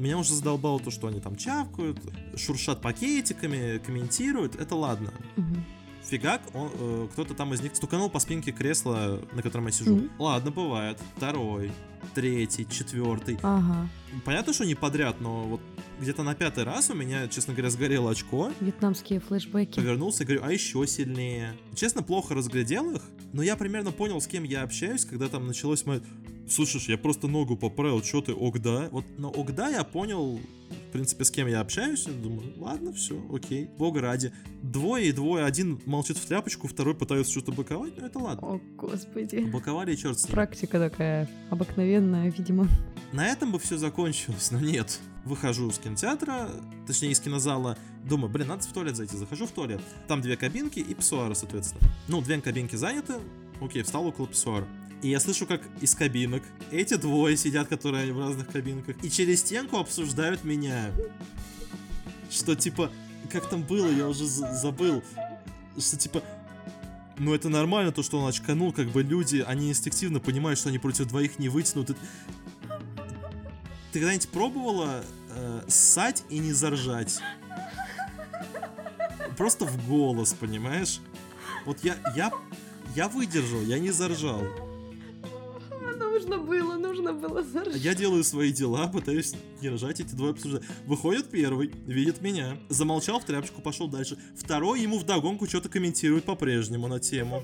[0.00, 1.98] меня уже задолбало то, что они там чавкают,
[2.36, 4.56] шуршат пакетиками, комментируют.
[4.56, 5.12] Это ладно.
[5.36, 5.56] Угу.
[6.02, 9.96] Фигак, он, э, кто-то там из них стуканул по спинке кресла, на котором я сижу.
[9.96, 10.10] Mm-hmm.
[10.18, 10.98] Ладно, бывает.
[11.16, 11.72] Второй,
[12.14, 13.38] третий, четвертый.
[13.42, 13.88] Ага.
[14.24, 15.60] Понятно, что не подряд, но вот
[16.00, 18.50] где-то на пятый раз у меня, честно говоря, сгорело очко.
[18.60, 19.76] Вьетнамские флешбеки.
[19.76, 21.56] Повернулся и говорю, а еще сильнее.
[21.74, 25.86] Честно, плохо разглядел их, но я примерно понял, с кем я общаюсь, когда там началось
[25.86, 26.02] мое...
[26.48, 28.88] Слушаешь, я просто ногу поправил, что ты, огда?
[28.90, 30.40] Вот на огда я понял,
[30.88, 32.08] в принципе, с кем я общаюсь.
[32.08, 34.32] Я думаю, ладно, все, окей, бога ради.
[34.60, 38.48] Двое и двое, один молчит в тряпочку, второй пытается что-то боковать, ну это ладно.
[38.48, 39.48] О, господи.
[39.52, 40.32] Боковали, черт с ним.
[40.32, 42.68] Практика такая обыкновенная, видимо.
[43.12, 45.00] На этом бы все закончилось, но нет.
[45.24, 46.48] Выхожу из кинотеатра,
[46.86, 49.16] точнее из кинозала, думаю, блин, надо в туалет зайти.
[49.16, 49.80] Захожу в туалет.
[50.06, 51.82] Там две кабинки и писсуары, соответственно.
[52.08, 53.14] Ну, две кабинки заняты,
[53.60, 54.66] окей, встал около писсуара.
[55.02, 59.40] И я слышу, как из кабинок эти двое сидят, которые в разных кабинках, и через
[59.40, 60.90] стенку обсуждают меня.
[62.30, 62.90] Что типа,
[63.30, 65.02] как там было, я уже забыл.
[65.78, 66.22] Что типа,
[67.20, 70.78] ну это нормально, то, что он очканул, как бы люди, они инстинктивно понимают, что они
[70.78, 71.88] против двоих не вытянут.
[73.92, 75.04] Ты когда-нибудь пробовала
[75.34, 77.20] э, ссать и не заржать?
[79.36, 81.00] Просто в голос, понимаешь?
[81.66, 82.32] Вот я, я,
[82.96, 84.42] я выдержал, я не заржал
[86.20, 87.76] нужно было, нужно было заржать.
[87.76, 90.66] Я делаю свои дела, пытаюсь не ржать, эти двое обсуждают.
[90.86, 94.16] Выходит первый, видит меня, замолчал в тряпочку, пошел дальше.
[94.36, 97.42] Второй ему вдогонку что-то комментирует по-прежнему на тему.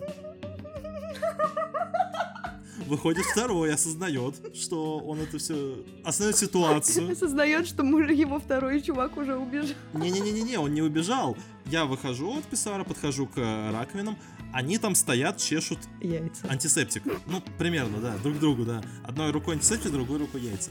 [2.86, 5.84] Выходит второй, осознает, что он это все...
[6.04, 7.10] Осознает ситуацию.
[7.10, 9.74] Осознает, что муж, его второй чувак уже убежал.
[9.94, 11.36] Не-не-не-не, он не убежал.
[11.66, 13.36] Я выхожу от писсара, подхожу к
[13.72, 14.16] раковинам,
[14.52, 16.46] они там стоят, чешут яйца.
[16.48, 17.02] антисептик.
[17.26, 18.82] Ну, примерно, да, друг другу, да.
[19.02, 20.70] Одной рукой антисептик, другой рукой яйца.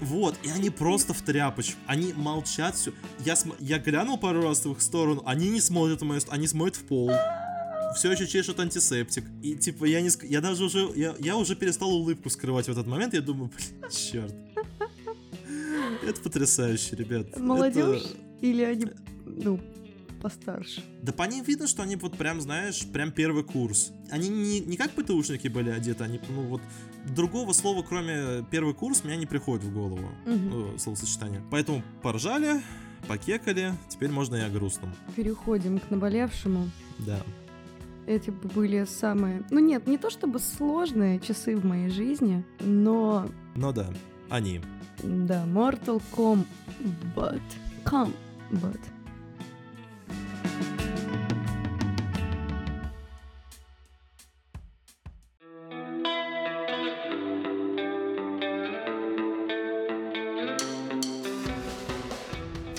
[0.00, 1.78] Вот, и они просто в тряпочку.
[1.86, 2.92] Они молчат все.
[3.20, 3.56] Я, см...
[3.60, 6.76] я глянул пару раз в их сторону, они не смотрят в мою сторону, они смотрят
[6.76, 7.10] в пол.
[7.94, 9.24] Все еще чешут антисептик.
[9.42, 12.86] И типа я не я даже уже я, я уже перестал улыбку скрывать в этот
[12.86, 13.14] момент.
[13.14, 14.34] Я думаю, блин, черт.
[16.06, 17.38] Это потрясающе, ребят.
[17.38, 18.46] Молодежь Это...
[18.46, 18.86] или они
[19.24, 19.60] ну
[20.20, 20.82] постарше.
[21.02, 23.92] Да по ним видно, что они вот прям, знаешь, прям первый курс.
[24.10, 26.60] Они не, не как ПТУшники были одеты, они, ну вот,
[27.14, 30.78] другого слова, кроме первый курс, меня не приходит в голову, угу.
[30.78, 31.42] словосочетание.
[31.50, 32.60] Поэтому поржали,
[33.06, 34.92] покекали, теперь можно и о грустном.
[35.16, 36.70] Переходим к наболевшему.
[36.98, 37.22] Да.
[38.08, 39.42] Эти были самые...
[39.50, 43.28] Ну нет, не то чтобы сложные часы в моей жизни, но...
[43.54, 43.86] Но да,
[44.30, 44.62] они.
[45.02, 47.42] Да, Mortal Kombat.
[47.84, 48.80] Kombat.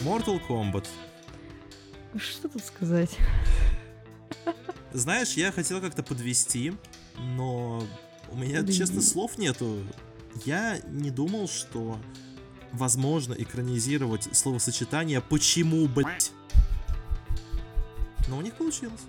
[0.04, 0.88] Mortal Kombat.
[2.18, 3.16] Что тут сказать?
[4.94, 6.74] Знаешь, я хотел как-то подвести,
[7.18, 7.84] но
[8.32, 9.84] у меня, да честно, слов нету.
[10.46, 12.00] Я не думал, что
[12.72, 16.32] возможно экранизировать словосочетание «почему, блять?».
[18.28, 19.02] Но у них получилось.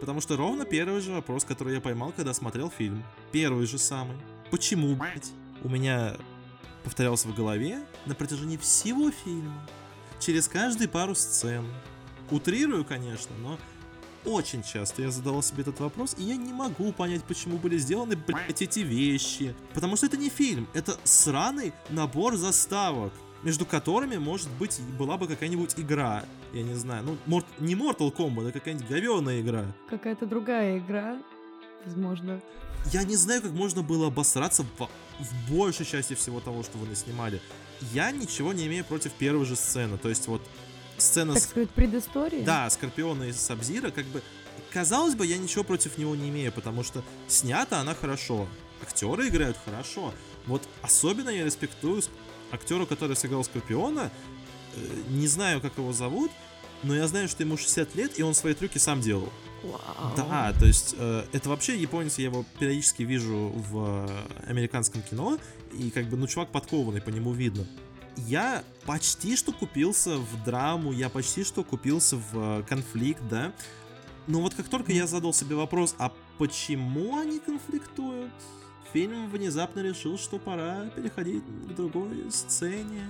[0.00, 3.02] Потому что ровно первый же вопрос, который я поймал, когда смотрел фильм.
[3.32, 4.16] Первый же самый.
[4.50, 5.32] Почему, блять?
[5.62, 6.16] У меня
[6.84, 9.66] повторялся в голове на протяжении всего фильма.
[10.20, 11.66] Через каждые пару сцен.
[12.30, 13.58] Утрирую, конечно, но
[14.26, 18.16] очень часто я задавал себе этот вопрос, и я не могу понять, почему были сделаны,
[18.16, 19.54] блядь, эти вещи.
[19.72, 23.12] Потому что это не фильм, это сраный набор заставок
[23.42, 26.24] между которыми, может быть, была бы какая-нибудь игра.
[26.52, 27.44] Я не знаю, ну, мор...
[27.60, 29.66] не Mortal Kombat, а какая-нибудь говёная игра.
[29.88, 31.18] Какая-то другая игра,
[31.84, 32.40] возможно.
[32.92, 34.88] Я не знаю, как можно было обосраться в,
[35.20, 37.40] в большей части всего того, что вы наснимали.
[37.92, 39.98] Я ничего не имею против первой же сцены.
[39.98, 40.42] То есть вот
[40.98, 41.34] сцена...
[41.34, 42.44] Так сказать, предыстория?
[42.44, 44.22] Да, Скорпиона и Сабзира, как бы...
[44.72, 48.46] Казалось бы, я ничего против него не имею, потому что снята она хорошо.
[48.82, 50.12] Актеры играют хорошо.
[50.46, 52.02] Вот особенно я респектую
[52.50, 54.10] актеру, который сыграл Скорпиона,
[54.74, 54.78] э,
[55.10, 56.30] не знаю, как его зовут,
[56.82, 59.32] но я знаю, что ему 60 лет, и он свои трюки сам делал.
[59.62, 60.12] Вау.
[60.16, 65.38] Да, то есть э, это вообще японец, я его периодически вижу в э, американском кино,
[65.72, 67.66] и как бы, ну, чувак подкованный, по нему видно.
[68.16, 73.52] Я почти что купился в драму, я почти что купился в конфликт, да.
[74.26, 78.32] Но вот как только я задал себе вопрос, а почему они конфликтуют?
[78.96, 83.02] фильм внезапно решил, что пора переходить к другой сцене.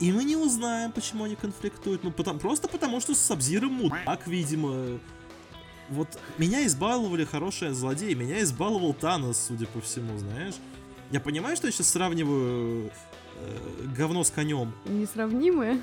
[0.00, 2.02] И мы не узнаем, почему они конфликтуют.
[2.02, 4.98] Ну, потому, просто потому, что Сабзира мудак, видимо.
[5.90, 10.54] Вот меня избаловали хорошие злодеи, меня избаловал Танос, судя по всему, знаешь.
[11.10, 12.90] Я понимаю, что я сейчас сравниваю
[13.36, 14.72] э, говно с конем.
[14.86, 15.80] Несравнимые.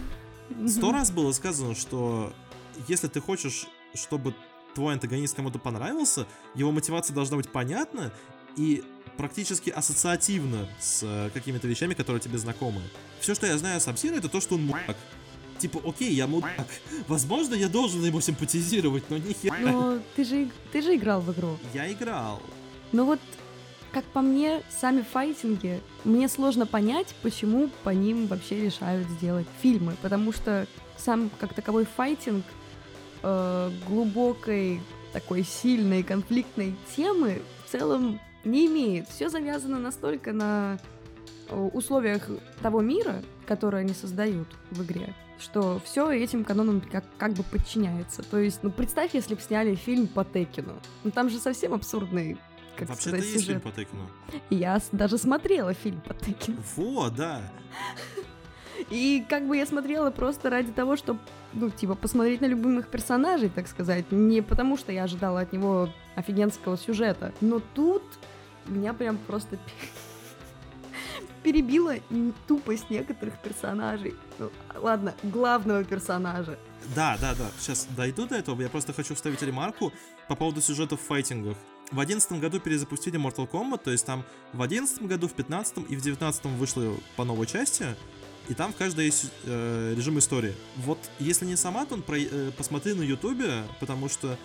[0.67, 2.33] Сто раз было сказано, что
[2.87, 4.33] если ты хочешь, чтобы
[4.73, 8.13] твой антагонист кому-то понравился, его мотивация должна быть понятна
[8.55, 8.83] и
[9.17, 12.81] практически ассоциативна с э, какими-то вещами, которые тебе знакомы.
[13.19, 14.95] Все, что я знаю о Сабсира, это то, что он мудак.
[15.57, 16.67] Типа, окей, я мудак.
[17.07, 19.57] Возможно, я должен ему симпатизировать, но не хера.
[19.59, 21.57] Но ты же, ты же играл в игру.
[21.73, 22.41] Я играл.
[22.91, 23.19] Ну вот,
[23.91, 29.95] как по мне, сами файтинги, мне сложно понять, почему по ним вообще решают сделать фильмы.
[30.01, 32.45] Потому что сам как таковой файтинг
[33.23, 34.81] э, глубокой,
[35.13, 39.07] такой сильной конфликтной темы в целом не имеет.
[39.09, 40.79] Все завязано настолько на
[41.49, 42.29] э, условиях
[42.61, 48.23] того мира, который они создают в игре, что все этим канонам как, как бы подчиняется.
[48.23, 50.73] То есть, ну представь, если бы сняли фильм по Текину.
[51.03, 52.37] Ну там же совсем абсурдный
[52.77, 54.09] как Вообще-то есть фильм по Текину.
[54.49, 56.57] Я даже смотрела фильм по Текину.
[56.75, 57.41] Во, да.
[58.89, 61.19] И как бы я смотрела просто ради того, чтобы,
[61.53, 64.11] ну, типа, посмотреть на любимых персонажей, так сказать.
[64.11, 67.33] Не потому, что я ожидала от него офигенского сюжета.
[67.41, 68.03] Но тут
[68.67, 69.57] меня прям просто
[71.43, 71.95] перебила
[72.47, 74.15] тупость некоторых персонажей.
[74.39, 76.57] Ну, ладно, главного персонажа.
[76.95, 77.47] Да, да, да.
[77.59, 78.61] Сейчас дойду до этого.
[78.61, 79.91] Я просто хочу вставить ремарку
[80.27, 81.57] по поводу сюжета в файтингах.
[81.91, 85.95] В одиннадцатом году перезапустили Mortal Kombat, то есть там в одиннадцатом году, в пятнадцатом и
[85.95, 87.95] в девятнадцатом вышло по новой части
[88.49, 90.53] и там в каждой есть э, режим истории.
[90.77, 94.37] Вот если не сама, то про, э, посмотри на ютубе, потому что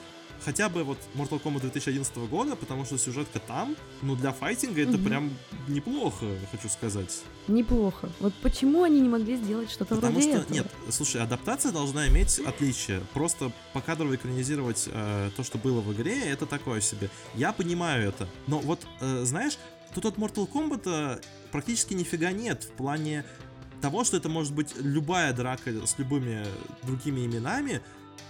[0.45, 4.93] хотя бы вот Mortal Kombat 2011 года, потому что сюжетка там, ну для файтинга это
[4.93, 5.05] угу.
[5.05, 5.31] прям
[5.69, 7.23] неплохо, хочу сказать.
[7.49, 8.11] Неплохо.
[8.21, 10.55] Вот почему они не могли сделать что-то потому вроде что, этого?
[10.55, 13.01] Нет, слушай, адаптация должна иметь отличие.
[13.15, 17.11] Просто покадрово экранизировать э, то, что было в игре, это такое себе.
[17.35, 18.29] Я понимаю это.
[18.47, 19.59] Но вот, э, знаешь,
[19.95, 23.25] тут от Mortal Kombat практически нифига нет в плане
[23.81, 26.47] того, что это может быть любая драка с любыми
[26.85, 27.83] другими именами,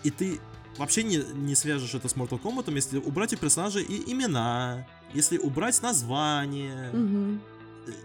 [0.03, 0.40] и ты
[0.78, 5.38] вообще не, не свяжешь это с Mortal Kombat, если убрать у персонажей и имена, если
[5.38, 6.90] убрать название.
[6.90, 7.40] Угу.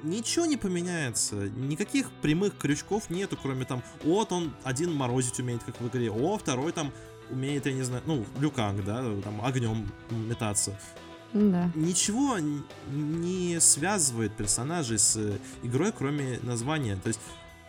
[0.04, 1.50] Ничего не поменяется.
[1.50, 6.38] Никаких прямых крючков нету, кроме там, вот он один морозить умеет, как в игре, о,
[6.38, 6.92] второй там
[7.30, 10.80] умеет, я не знаю, ну, Люканг, да, там огнем метаться.
[11.34, 11.72] Да.
[11.76, 12.38] Ничего
[12.90, 16.96] не связывает персонажей с игрой, кроме названия.
[16.96, 17.20] То есть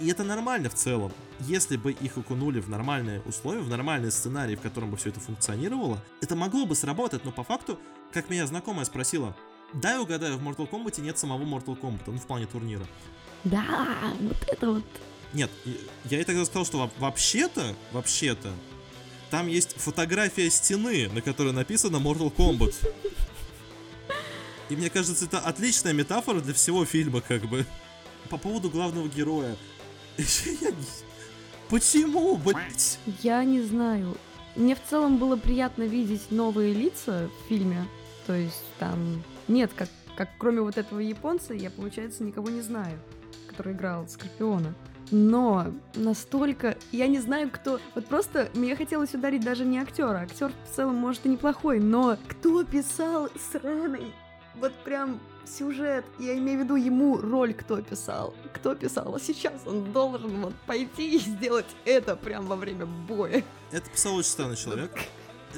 [0.00, 1.12] и это нормально в целом.
[1.40, 5.20] Если бы их окунули в нормальные условия, в нормальный сценарий, в котором бы все это
[5.20, 7.78] функционировало, это могло бы сработать, но по факту,
[8.12, 9.36] как меня знакомая спросила,
[9.72, 12.86] дай угадаю, в Mortal Kombat нет самого Mortal Kombat, ну в плане турнира.
[13.44, 13.64] Да,
[14.20, 14.84] вот это вот.
[15.32, 15.50] Нет,
[16.04, 18.50] я ей тогда сказал, что вообще-то, вообще-то,
[19.30, 22.74] там есть фотография стены, на которой написано Mortal Kombat.
[24.70, 27.66] И мне кажется, это отличная метафора для всего фильма, как бы.
[28.28, 29.56] По поводу главного героя.
[31.68, 32.40] Почему?
[33.22, 34.16] Я не знаю.
[34.56, 37.84] Мне в целом было приятно видеть новые лица в фильме.
[38.26, 42.98] То есть там нет, как, как кроме вот этого японца, я, получается, никого не знаю,
[43.46, 44.74] который играл Скорпиона.
[45.10, 46.76] Но настолько...
[46.92, 47.80] Я не знаю, кто...
[47.94, 50.18] Вот просто мне хотелось ударить даже не актера.
[50.18, 54.12] Актер в целом, может, и неплохой, но кто писал сраный
[54.60, 59.54] вот прям сюжет, я имею в виду ему роль кто писал, кто писал, а сейчас
[59.66, 63.42] он должен вот пойти и сделать это прямо во время боя.
[63.72, 64.92] Это писал очень странный человек.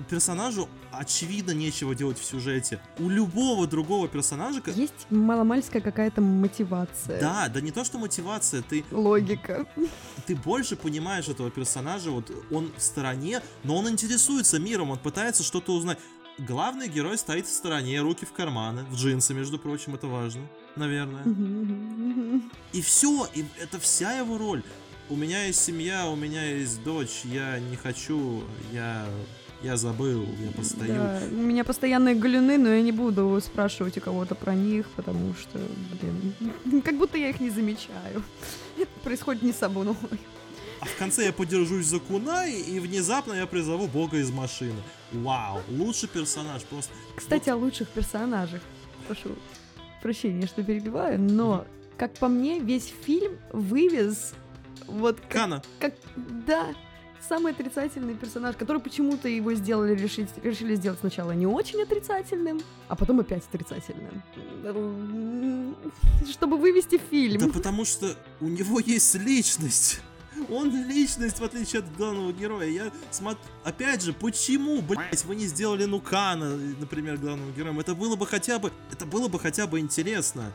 [0.09, 2.81] Персонажу очевидно нечего делать в сюжете.
[2.99, 4.63] У любого другого персонажа...
[4.67, 7.21] Есть маломальская какая-то мотивация.
[7.21, 8.85] Да, да не то, что мотивация, ты...
[8.93, 9.67] Логика.
[10.27, 15.43] Ты больше понимаешь этого персонажа, вот он в стороне, но он интересуется миром, он пытается
[15.43, 15.99] что-то узнать.
[16.47, 20.41] Главный герой стоит в стороне, руки в карманы, в джинсы, между прочим, это важно,
[20.75, 21.23] наверное.
[22.73, 24.63] И все, и это вся его роль.
[25.11, 29.07] У меня есть семья, у меня есть дочь, я не хочу, я
[29.63, 30.95] я забыл, я постою.
[30.95, 35.35] Да, у меня постоянные галюны, но я не буду спрашивать у кого-то про них, потому
[35.35, 35.59] что,
[36.01, 38.23] блин, как будто я их не замечаю.
[38.79, 39.95] Это происходит не со мной.
[40.81, 44.81] А в конце я подержусь за Кунай, и внезапно я призову бога из машины.
[45.13, 46.93] Вау, лучший персонаж просто.
[47.17, 47.55] Кстати, вот.
[47.55, 48.63] о лучших персонажах.
[49.07, 49.31] Прошу
[50.03, 51.67] прощения, что перебиваю, но,
[51.99, 54.33] как по мне, весь фильм вывез
[54.87, 55.63] вот как, Кана.
[55.79, 55.95] Как,
[56.47, 56.69] да,
[57.29, 62.97] самый отрицательный персонаж, который почему-то его сделали, решить, решили сделать сначала не очень отрицательным, а
[62.97, 64.23] потом опять отрицательным.
[66.31, 67.39] Чтобы вывести фильм.
[67.41, 70.01] Да потому что у него есть личность.
[70.49, 72.69] Он личность, в отличие от главного героя.
[72.69, 73.41] Я смотрю...
[73.65, 77.81] Опять же, почему, блять, вы не сделали Нукана, например, главным героем?
[77.81, 78.73] Это было бы хотя бы...
[78.93, 80.53] Это было бы хотя бы интересно.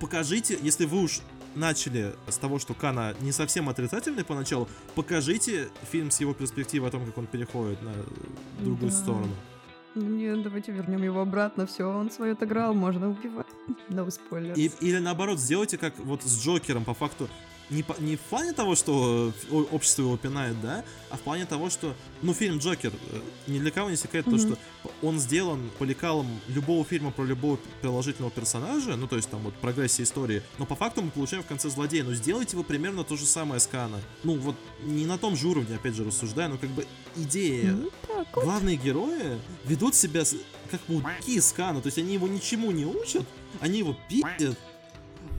[0.00, 1.20] Покажите, если вы уж
[1.54, 6.90] начали с того, что Кана не совсем отрицательный поначалу, покажите фильм с его перспективы о
[6.90, 7.92] том, как он переходит на
[8.60, 8.96] другую да.
[8.96, 9.34] сторону.
[9.94, 11.66] Нет, давайте вернем его обратно.
[11.66, 13.46] Все, он свое отыграл, можно убивать.
[13.90, 14.54] No spoilers.
[14.56, 17.28] И, или наоборот, сделайте как вот с Джокером, по факту
[17.72, 21.46] не, по, не в плане того, что э, общество его пинает, да, а в плане
[21.46, 24.30] того, что, ну, фильм Джокер, э, ни для кого не секрет, mm-hmm.
[24.30, 24.58] то, что
[25.02, 29.54] он сделан по лекалам любого фильма про любого приложительного персонажа, ну, то есть там вот
[29.54, 33.16] прогрессия истории, но по факту мы получаем в конце злодея, ну, сделайте вы примерно то
[33.16, 34.00] же самое с Кана.
[34.22, 37.72] Ну, вот не на том же уровне, опять же, рассуждаю, но как бы идея.
[37.72, 38.26] Mm-hmm.
[38.34, 40.24] Главные герои ведут себя
[40.70, 43.24] как мудаки с Кана, то есть они его ничему не учат,
[43.60, 44.58] они его пиздят,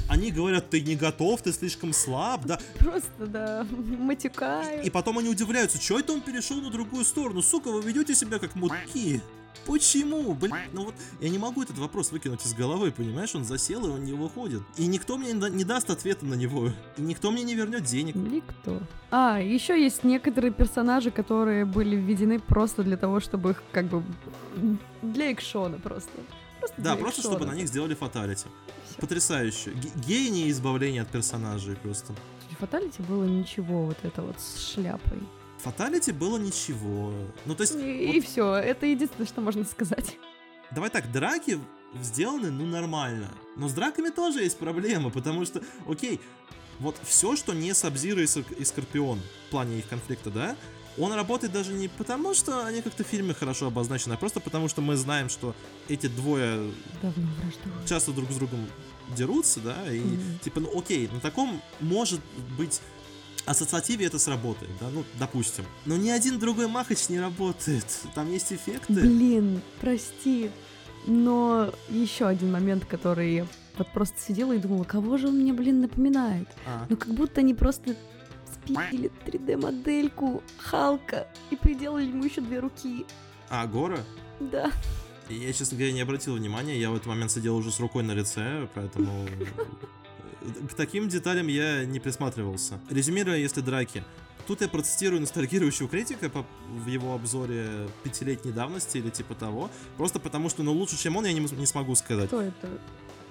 [0.08, 2.60] они говорят, ты не готов, ты слишком слаб, да.
[2.80, 4.86] Просто, да, матюкают.
[4.86, 8.40] И, потом они удивляются, что это он перешел на другую сторону, сука, вы ведете себя
[8.40, 9.22] как мудки.
[9.66, 10.34] Почему?
[10.34, 13.34] Блин, ну вот я не могу этот вопрос выкинуть из головы, понимаешь?
[13.36, 14.62] Он засел и он не выходит.
[14.78, 16.70] И никто мне не даст ответа на него.
[16.98, 18.16] И никто мне не вернет денег.
[18.16, 18.82] Никто.
[19.10, 24.04] А, еще есть некоторые персонажи, которые были введены просто для того, чтобы их как бы
[25.02, 26.12] для экшона просто.
[26.64, 28.46] Просто да, просто чтобы на них сделали фаталити.
[28.98, 29.72] Потрясающе.
[30.08, 32.14] Гений избавления от персонажей просто.
[32.60, 35.20] Фаталити было ничего, вот это вот с шляпой.
[35.58, 37.12] Фаталити было ничего.
[37.46, 37.76] Ну, то есть...
[37.76, 38.16] И, вот...
[38.16, 40.18] и все, это единственное, что можно сказать.
[40.72, 41.60] Давай так, драки
[42.02, 43.30] сделаны, ну, нормально.
[43.58, 46.22] Но с драками тоже есть проблемы, потому что, окей,
[46.80, 50.56] вот все, что не Сабзира и, и Скорпион в плане их конфликта, да,
[50.98, 54.68] он работает даже не потому, что они как-то в фильме хорошо обозначены, а просто потому,
[54.68, 55.56] что мы знаем, что
[55.88, 56.72] эти двое
[57.86, 58.68] часто друг с другом
[59.16, 60.40] дерутся, да, и mm-hmm.
[60.44, 62.22] типа, ну окей, на таком может
[62.58, 62.82] быть
[63.46, 65.66] ассоциативе это сработает, да, ну, допустим.
[65.86, 67.86] Но ни один другой Махач не работает.
[68.16, 68.94] Там есть эффекты.
[68.94, 70.50] Блин, прости.
[71.06, 73.46] Но еще один момент, который
[73.78, 76.48] вот просто сидела и думала, кого же он мне, блин, напоминает?
[76.66, 76.86] А.
[76.90, 77.96] Ну, как будто они просто
[78.66, 83.06] спилили 3D-модельку Халка и приделали ему еще две руки.
[83.50, 84.00] А, Гора?
[84.40, 84.72] Да.
[85.30, 88.12] Я, честно говоря, не обратил внимания, я в этот момент сидел уже с рукой на
[88.12, 89.28] лице, поэтому
[90.70, 92.80] к таким деталям я не присматривался.
[92.90, 94.04] Резюмируя, если драки.
[94.48, 99.70] Тут я процитирую ностальгирующего критика по, в его обзоре пятилетней давности или типа того.
[99.96, 102.28] Просто потому что, ну, лучше, чем он, я не, не смогу сказать.
[102.28, 102.70] Кто это?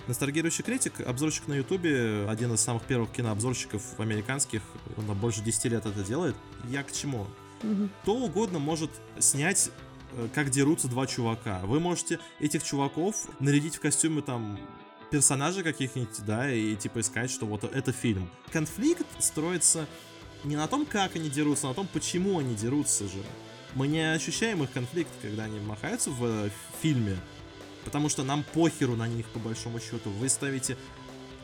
[0.08, 4.62] Ностальгирующий критик, обзорщик на ютубе, один из самых первых кинообзорщиков американских,
[4.96, 6.34] он больше 10 лет это делает.
[6.68, 7.26] Я к чему?
[7.62, 7.88] Угу.
[8.02, 9.70] Кто угодно может снять
[10.12, 11.60] э, как дерутся два чувака.
[11.60, 14.58] Вы можете этих чуваков нарядить в костюмы там
[15.12, 18.28] персонажей каких-нибудь, да, и типа искать, что вот это фильм.
[18.50, 19.86] Конфликт строится
[20.42, 23.22] не на том, как они дерутся, а на том, почему они дерутся же.
[23.74, 26.50] Мы не ощущаем их конфликт, когда они махаются в э,
[26.80, 27.16] фильме,
[27.84, 30.10] потому что нам похеру на них, по большому счету.
[30.10, 30.76] Вы ставите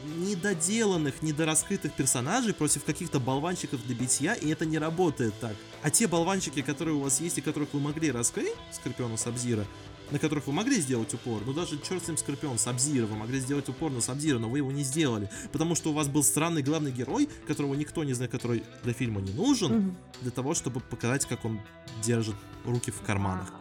[0.04, 5.54] недоделанных, недораскрытых персонажей против каких-то болванчиков для битья, и это не работает так.
[5.82, 9.64] А те болванчики, которые у вас есть и которых вы могли раскрыть, Скорпиона Сабзира,
[10.10, 13.40] на которых вы могли сделать упор, ну даже черт с ним Скорпион, Сабзира, вы могли
[13.40, 16.62] сделать упор на Сабзира, но вы его не сделали, потому что у вас был странный
[16.62, 19.94] главный герой, которого никто не знает, который для фильма не нужен, mm-hmm.
[20.22, 21.60] для того, чтобы показать, как он
[22.02, 23.52] держит руки в карманах.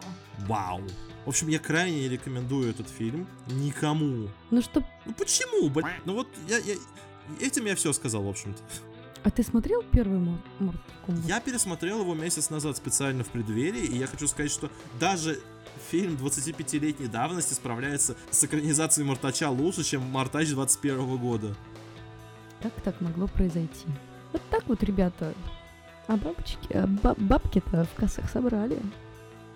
[0.46, 0.82] Вау!
[1.24, 4.28] В общем, я крайне не рекомендую этот фильм никому.
[4.50, 6.04] Ну что, Ну почему, блядь?
[6.06, 6.76] Ну вот я, я-
[7.40, 8.62] этим я все сказал, в общем-то.
[9.24, 11.26] а ты смотрел первый Мор- Mortal Kombat?
[11.26, 15.38] Я пересмотрел его месяц назад специально в преддверии, и я хочу сказать, что даже
[15.90, 21.54] фильм 25-летней давности справляется с экранизацией Мартача лучше, чем Мартач 21 года.
[22.62, 23.86] Как так могло произойти?
[24.32, 25.34] Вот так вот, ребята.
[26.06, 28.80] А бабочки, а ба- бабки-то в кассах собрали.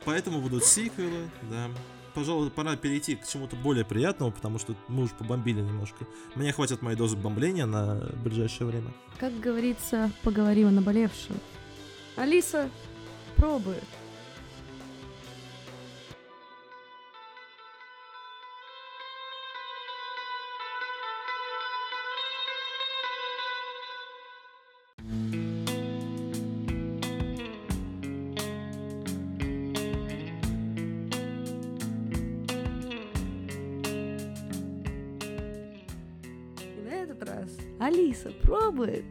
[0.04, 1.68] Поэтому будут сиквелы, да.
[2.14, 6.06] Пожалуй, пора перейти к чему-то более приятному, потому что мы уже побомбили немножко.
[6.34, 8.92] Мне хватит моей дозы бомбления на ближайшее время.
[9.18, 11.36] Как говорится, поговорим о наболевшем.
[12.16, 12.68] Алиса,
[13.36, 13.76] пробуй.
[38.24, 39.04] Алиса пробует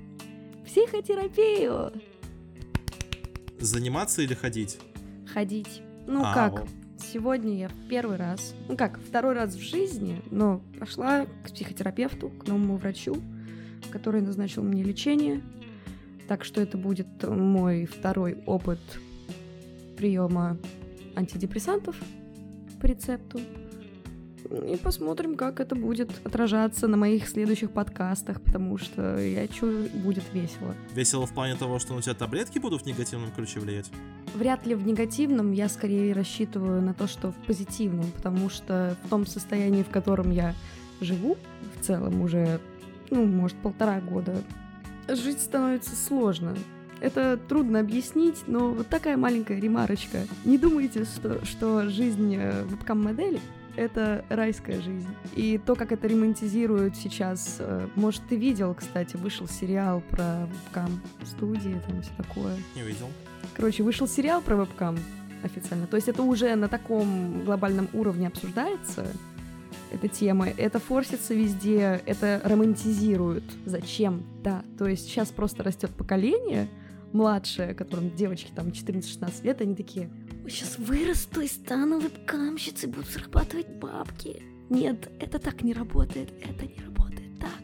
[0.66, 1.91] психотерапию.
[3.59, 4.80] Заниматься или ходить?
[5.34, 5.82] Ходить.
[6.07, 6.51] Ну А, как?
[6.51, 6.70] вот.
[6.97, 12.47] Сегодня я первый раз, ну как, второй раз в жизни, но пошла к психотерапевту, к
[12.47, 13.18] новому врачу,
[13.91, 15.41] который назначил мне лечение.
[16.28, 18.80] Так что это будет мой второй опыт
[19.97, 20.57] приема
[21.16, 21.95] антидепрессантов
[22.80, 23.39] по рецепту.
[24.52, 30.26] И посмотрим, как это будет отражаться на моих следующих подкастах, потому что я чую, будет
[30.34, 30.76] весело.
[30.93, 33.89] Весело в плане того, что на тебя таблетки будут в негативном ключе влиять?
[34.34, 39.10] Вряд ли в негативном, я скорее рассчитываю на то, что в позитивном, потому что в
[39.10, 40.54] том состоянии, в котором я
[40.99, 41.38] живу,
[41.80, 42.60] в целом уже,
[43.10, 44.36] ну, может, полтора года,
[45.08, 46.58] жить становится сложно.
[46.99, 50.20] Это трудно объяснить, но вот такая маленькая ремарочка.
[50.43, 53.39] Не думайте, что, что жизнь э, вебкам-модели—
[53.76, 55.07] это райская жизнь.
[55.36, 61.82] И то, как это ремонтизируют сейчас, э, может, ты видел, кстати, вышел сериал про вебкам-студии,
[61.88, 62.55] там все такое.
[62.76, 63.07] Не видел.
[63.55, 64.97] Короче, вышел сериал про вебкам
[65.43, 65.88] официально.
[65.88, 69.05] То есть это уже на таком глобальном уровне обсуждается,
[69.91, 70.47] эта тема.
[70.47, 73.43] Это форсится везде, это романтизируют.
[73.65, 74.24] Зачем?
[74.41, 74.63] Да.
[74.78, 76.69] То есть сейчас просто растет поколение
[77.13, 80.20] младшее, которым девочки там 14-16 лет, они такие, «Ой,
[80.52, 84.43] сейчас вырасту и стану вебкамщицей, буду зарабатывать бабки.
[84.70, 87.60] Нет, это так не работает, это не работает так.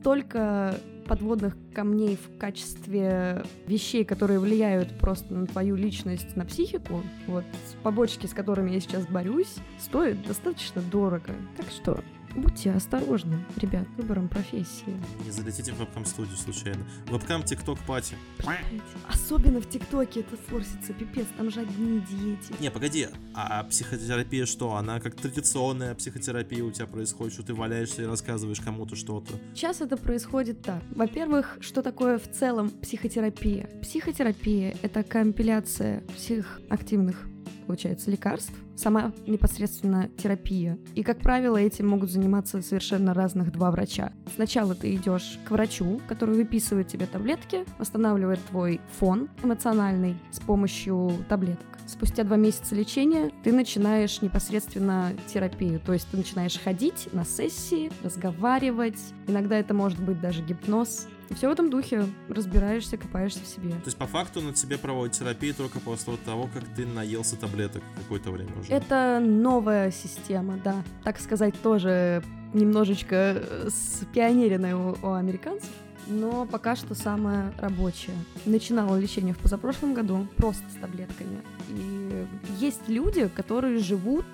[0.00, 7.44] Столько подводных камней в качестве вещей, которые влияют просто на твою личность, на психику, вот
[7.82, 11.34] побочки, с которыми я сейчас борюсь, стоят достаточно дорого.
[11.56, 12.00] Так что
[12.40, 14.94] будьте осторожны, ребят, выбором профессии.
[15.24, 16.84] Не залетите в вебкам-студию случайно.
[17.06, 18.16] Вебкам тикток пати.
[18.38, 18.80] Понимаете?
[19.08, 22.52] Особенно в ТикТоке это форсится, пипец, там же одни дети.
[22.60, 24.74] Не, погоди, а психотерапия что?
[24.74, 29.34] Она как традиционная психотерапия у тебя происходит, что ты валяешься и рассказываешь кому-то что-то.
[29.54, 30.82] Сейчас это происходит так.
[30.90, 33.68] Во-первых, что такое в целом психотерапия?
[33.82, 37.29] Психотерапия— это компиляция психоактивных
[37.70, 40.76] получается, лекарств, сама непосредственно терапия.
[40.96, 44.12] И, как правило, этим могут заниматься совершенно разных два врача.
[44.34, 51.12] Сначала ты идешь к врачу, который выписывает тебе таблетки, восстанавливает твой фон эмоциональный с помощью
[51.28, 51.64] таблеток.
[51.86, 57.92] Спустя два месяца лечения ты начинаешь непосредственно терапию, то есть ты начинаешь ходить на сессии,
[58.02, 58.98] разговаривать,
[59.28, 62.06] иногда это может быть даже гипноз, все в этом духе.
[62.28, 63.70] Разбираешься, копаешься в себе.
[63.70, 67.82] То есть, по факту, на тебе проводят терапию только после того, как ты наелся таблеток
[67.96, 68.72] какое-то время уже.
[68.72, 70.82] Это новая система, да.
[71.04, 72.22] Так сказать, тоже
[72.52, 75.70] немножечко э, спионеренная у, у американцев.
[76.06, 78.16] Но пока что самая рабочая.
[78.44, 81.40] Начинала лечение в позапрошлом году просто с таблетками.
[81.68, 82.26] И
[82.58, 84.24] есть люди, которые живут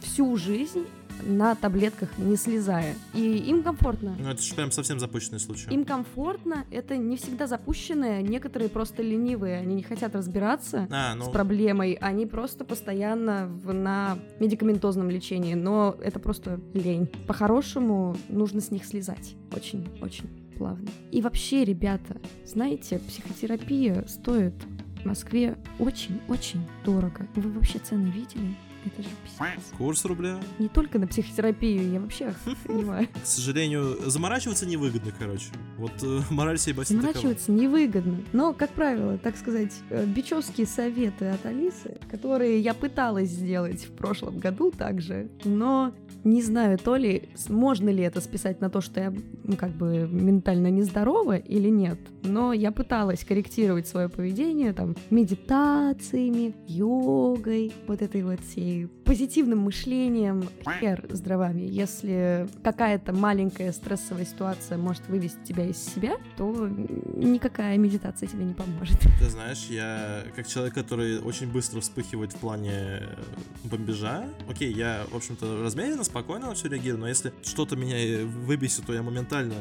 [0.00, 0.86] всю жизнь
[1.22, 2.94] на таблетках, не слезая.
[3.14, 4.16] И им комфортно.
[4.18, 5.70] Ну, это же прям совсем запущенный случай.
[5.70, 11.24] Им комфортно, это не всегда запущенное, некоторые просто ленивые, они не хотят разбираться А, ну,
[11.24, 17.08] с проблемой, они просто постоянно в- на медикаментозном лечении, но это просто лень.
[17.26, 20.88] По-хорошему нужно с них слезать, очень-очень плавно.
[21.10, 24.54] И вообще, ребята, знаете, психотерапия стоит
[25.02, 27.26] в Москве очень-очень дорого.
[27.34, 28.54] Вы вообще цены видели?
[28.84, 29.72] Это же пиздец.
[29.76, 30.38] курс рубля.
[30.58, 32.34] Не только на психотерапию, я вообще
[32.66, 33.08] понимаю.
[33.22, 35.46] К сожалению, заморачиваться невыгодно, короче.
[35.78, 36.84] Вот э, мораль басни такова.
[36.84, 38.20] Заморачиваться невыгодно.
[38.32, 43.92] Но, как правило, так сказать, э, бичевские советы от Алисы, которые я пыталась сделать в
[43.92, 49.00] прошлом году также, но не знаю, то ли можно ли это списать на то, что
[49.00, 49.14] я
[49.58, 51.98] как бы ментально нездорова или нет.
[52.22, 58.73] Но я пыталась корректировать свое поведение там медитациями, йогой, вот этой вот всей
[59.04, 60.48] позитивным мышлением,
[60.80, 61.22] хер с.
[61.54, 68.54] Если какая-то маленькая стрессовая ситуация может вывести тебя из себя, то никакая медитация тебе не
[68.54, 68.98] поможет.
[69.18, 73.16] Ты знаешь, я как человек, который очень быстро вспыхивает в плане э,
[73.64, 78.86] бомбежа, окей, я, в общем-то, размеренно, спокойно на все реагирую, но если что-то меня выбесит,
[78.86, 79.54] то я моментально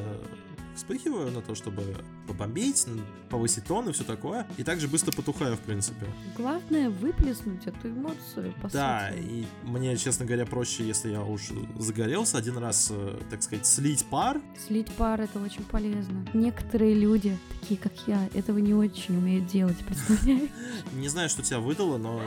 [0.75, 1.83] вспыхиваю на то, чтобы
[2.27, 2.85] побомбить,
[3.29, 4.47] повысить тон и все такое.
[4.57, 6.05] И также быстро потухаю, в принципе.
[6.37, 9.21] Главное выплеснуть эту эмоцию, по Да, сути.
[9.23, 14.05] и мне, честно говоря, проще, если я уж загорелся, один раз, э, так сказать, слить
[14.05, 14.41] пар.
[14.67, 16.25] Слить пар это очень полезно.
[16.33, 20.49] Некоторые люди, такие как я, этого не очень умеют делать, представляешь?
[20.93, 22.21] Не знаю, что тебя выдало, но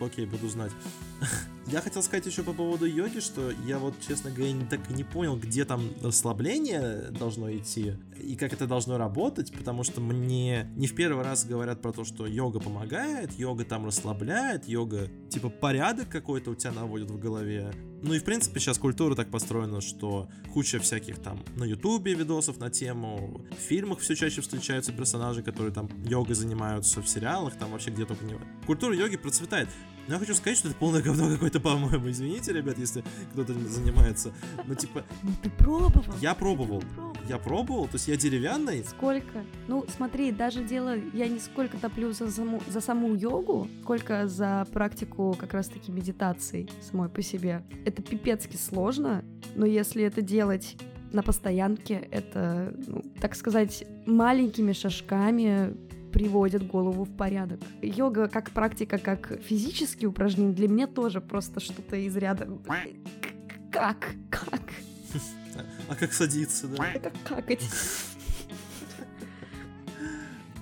[0.00, 0.72] окей, буду знать.
[1.66, 4.94] Я хотел сказать еще по поводу йоги, что я вот, честно говоря, не так и
[4.94, 10.70] не понял, где там расслабление должно идти и как это должно работать, потому что мне
[10.76, 15.50] не в первый раз говорят про то, что йога помогает, йога там расслабляет, йога типа
[15.50, 17.72] порядок какой-то у тебя наводит в голове.
[18.02, 22.58] Ну и в принципе сейчас культура так построена, что куча всяких там на ютубе видосов
[22.60, 27.72] на тему, в фильмах все чаще встречаются персонажи, которые там йогой занимаются, в сериалах, там
[27.72, 28.38] вообще где только не...
[28.66, 29.68] Культура йоги процветает.
[30.08, 32.10] Но я хочу сказать, что это полное говно какое-то, по-моему.
[32.10, 34.32] Извините, ребят, если кто-то занимается.
[34.66, 36.14] Ну, типа, Ну ты пробовал?
[36.20, 36.80] я пробовал.
[36.80, 37.16] Пробовал?
[37.28, 38.82] Я пробовал, то есть я деревянный.
[38.84, 39.44] Сколько?
[39.66, 44.66] Ну, смотри, даже дело, я не сколько топлю за саму, за саму йогу, сколько за
[44.72, 47.62] практику как раз-таки медитации самой по себе.
[47.84, 49.22] Это пипецки сложно,
[49.54, 50.76] но если это делать
[51.12, 55.74] на постоянке, это, ну, так сказать, маленькими шажками
[56.12, 57.60] приводит голову в порядок.
[57.82, 62.48] Йога как практика, как физические упражнения для меня тоже просто что-то из ряда...
[63.70, 64.14] Как?
[64.30, 64.72] Как?
[65.88, 66.86] А как садиться, да?
[66.92, 67.62] Это какать.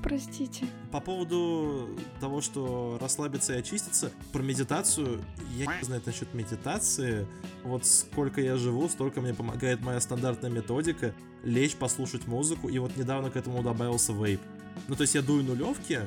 [0.02, 0.66] Простите.
[0.92, 1.88] По поводу
[2.20, 5.20] того, что расслабиться и очиститься, про медитацию,
[5.56, 7.26] я не знаю насчет медитации.
[7.64, 12.96] Вот сколько я живу, столько мне помогает моя стандартная методика лечь, послушать музыку, и вот
[12.96, 14.40] недавно к этому добавился вейп.
[14.88, 16.00] Ну, то есть я дую нулевки,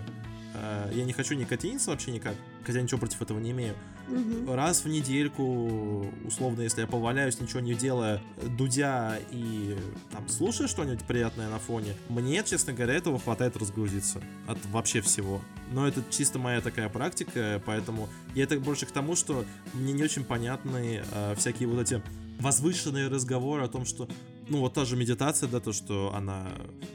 [0.54, 3.76] э, я не хочу никотиниться вообще никак, хотя ничего против этого не имею.
[4.08, 4.52] Мгм.
[4.54, 8.22] Раз в недельку, условно, если я поваляюсь, ничего не делая,
[8.58, 9.78] дудя и
[10.12, 15.42] там слушая что-нибудь приятное на фоне, мне, честно говоря, этого хватает разгрузиться от вообще всего.
[15.72, 20.04] Но это чисто моя такая практика, поэтому я это больше к тому, что мне не
[20.04, 22.02] очень понятны э, всякие вот эти
[22.40, 24.08] возвышенные разговоры о том, что
[24.50, 26.50] ну вот та же медитация, да, то, что она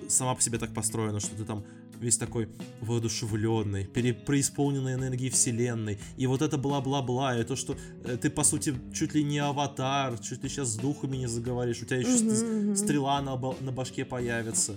[0.08, 1.64] сама по себе так построена, что ты там
[2.00, 2.48] весь такой
[2.80, 8.74] воодушевленный, преисполненный энергии вселенной, и вот это бла-бла-бла, и то, что э, ты, по сути,
[8.92, 12.76] чуть ли не аватар, чуть ли сейчас с духами не заговоришь, у тебя еще мгм.
[12.76, 14.76] стрела на, на башке появится.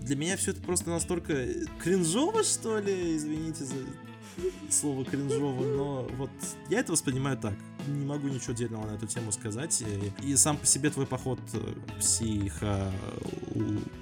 [0.00, 3.74] Для меня все это просто настолько э, кринжово, что ли, извините за
[4.70, 6.30] слово кринжово, но вот
[6.68, 7.54] я это воспринимаю так.
[7.86, 9.82] Не могу ничего дельного на эту тему сказать.
[10.22, 12.92] И, сам по себе твой поход э, к психо...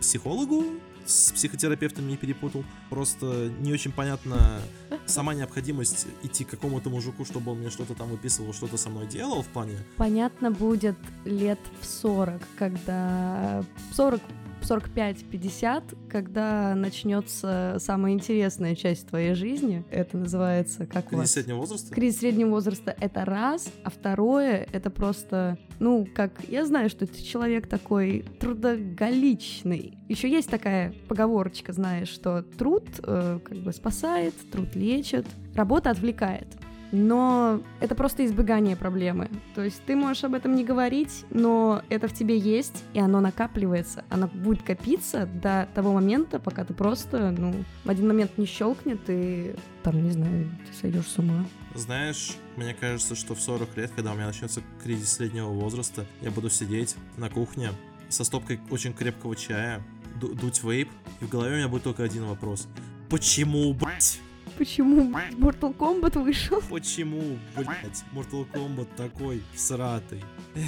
[0.01, 0.65] психологу
[1.07, 2.65] с психотерапевтом не перепутал.
[2.91, 4.61] Просто не очень понятна
[5.07, 9.07] сама необходимость идти к какому-то мужику, чтобы он мне что-то там выписывал, что-то со мной
[9.07, 13.65] делал в плане Понятно будет лет в 40, когда
[13.95, 14.21] 40
[14.69, 19.85] 45-50, когда начнется самая интересная часть твоей жизни.
[19.91, 21.95] Это называется как кризис среднего возраста.
[21.95, 27.23] Кризис среднего возраста это раз, а второе это просто, ну, как я знаю, что ты
[27.23, 29.99] человек такой трудоголичный.
[30.09, 36.49] Еще есть такая поговорочка, знаешь, что труд э, как бы спасает, труд лечит, работа отвлекает.
[36.93, 39.29] Но это просто избегание проблемы.
[39.55, 43.21] То есть ты можешь об этом не говорить, но это в тебе есть, и оно
[43.21, 44.05] накапливается.
[44.09, 49.01] Оно будет копиться до того момента, пока ты просто, ну, в один момент не щелкнет,
[49.09, 51.45] и там, не знаю, ты сойдешь с ума.
[51.75, 56.31] Знаешь, мне кажется, что в 40 лет, когда у меня начнется кризис среднего возраста, я
[56.31, 57.71] буду сидеть на кухне
[58.09, 59.83] со стопкой очень крепкого чая,
[60.21, 60.89] ду- дуть вейп,
[61.21, 62.69] и в голове у меня будет только один вопрос.
[63.11, 64.21] Почему, блять?
[64.59, 66.63] Почему блядь, Mortal Kombat вышел?
[66.71, 70.25] Почему, блять, Mortal Kombat такой всратый?
[70.55, 70.65] Эх,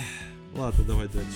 [0.54, 1.28] ладно, давай дальше.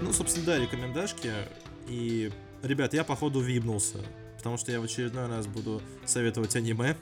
[0.00, 1.32] Ну, собственно, да, рекомендашки.
[1.88, 2.30] И,
[2.62, 3.98] ребят, я, походу, вибнулся.
[4.36, 6.96] Потому что я в очередной раз буду советовать аниме.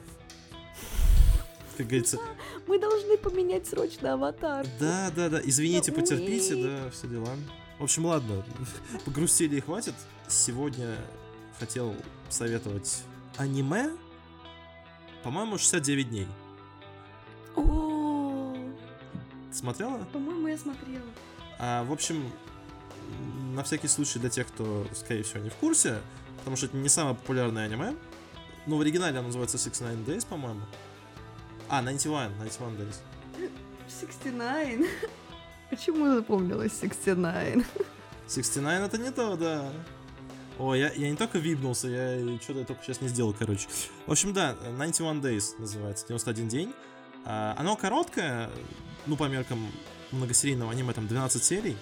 [1.77, 2.17] Как говорится,
[2.65, 4.65] Мы должны поменять срочно аватар.
[4.79, 5.41] да, да, да.
[5.43, 7.29] Извините, потерпите, да, все дела.
[7.77, 8.43] В общем, ладно,
[9.05, 9.93] погрустили и хватит.
[10.27, 10.97] Сегодня
[11.59, 11.95] хотел
[12.29, 13.03] советовать
[13.37, 13.91] аниме.
[15.23, 16.27] По-моему, 69 дней.
[17.55, 18.55] О,
[19.51, 19.97] Смотрела?
[20.11, 21.03] по-моему, я смотрела.
[21.59, 22.31] А, в общем,
[23.53, 25.99] на всякий случай для тех, кто, скорее всего, не в курсе,
[26.39, 27.95] потому что это не самое популярное аниме.
[28.65, 30.61] Ну, в оригинале оно называется 69 Days, по-моему.
[31.69, 32.95] А, 91, 91 Days.
[33.99, 34.89] 69.
[35.69, 37.65] Почему запомнилось 69?
[38.33, 39.71] 69 это не то, да.
[40.59, 43.67] О, я, я не только вибнулся, я что-то только сейчас не сделал, короче.
[44.05, 46.73] В общем, да, 91 Days называется, 91 день.
[47.25, 48.49] А, оно короткое,
[49.05, 49.59] ну, по меркам
[50.11, 51.77] многосерийного аниме, там 12 серий.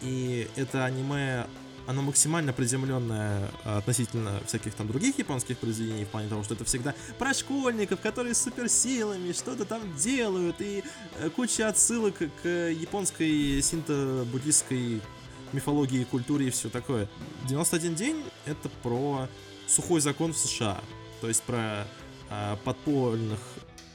[0.00, 1.46] И это аниме,
[1.86, 6.94] оно максимально приземленное относительно всяких там других японских произведений, в плане того, что это всегда
[7.18, 10.84] про школьников, которые с суперсилами что-то там делают, и
[11.18, 15.00] э, куча отсылок к японской синто-буддистской
[15.52, 17.08] мифологии, культуре и все такое.
[17.48, 19.28] 91 день— это про
[19.66, 20.80] сухой закон в США,
[21.20, 21.86] то есть про
[22.30, 23.40] э, подпольных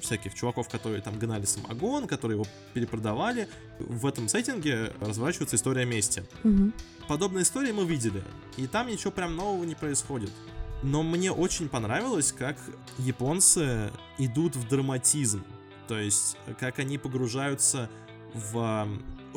[0.08, 3.47] всяких чуваков, которые там гнали самогон, которые его перепродавали.
[3.80, 6.24] В этом сеттинге разворачивается история мести.
[6.43, 6.74] Мгм.
[7.08, 8.24] Подобные истории мы видели,
[8.58, 10.32] и там ничего прям нового не происходит.
[10.84, 12.58] Но мне очень понравилось, как
[12.97, 15.43] японцы идут в драматизм.
[15.88, 17.89] То есть, как они погружаются
[18.34, 18.88] в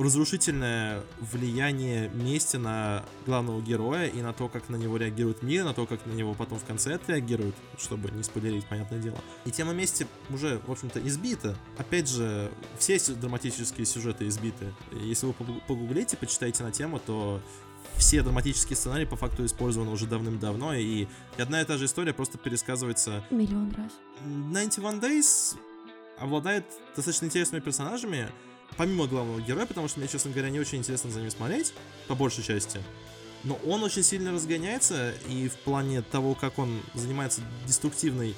[0.03, 5.75] разрушительное влияние мести на главного героя и на то, как на него реагирует мир, на
[5.75, 9.19] то, как на него потом в конце отреагируют, чтобы не спойлерить, понятное дело.
[9.45, 11.57] И тема мести уже, в общем-то, избита.
[11.77, 14.73] Опять же, все драматические сюжеты избиты.
[14.93, 17.41] Если вы погу- погуглите, почитаете на тему, то
[17.97, 21.07] все драматические сценарии по факту использованы уже давным-давно, и
[21.39, 23.93] одна и та же история просто пересказывается Миллион раз.
[24.25, 25.57] 91 Days
[26.19, 26.65] обладает
[26.97, 28.29] достаточно интересными персонажами,
[28.77, 31.73] помимо главного героя, потому что мне, честно говоря, не очень интересно за ним смотреть,
[32.09, 32.81] по большей части.
[33.45, 38.35] Но он очень сильно разгоняется, и в плане того, как он занимается деструктивной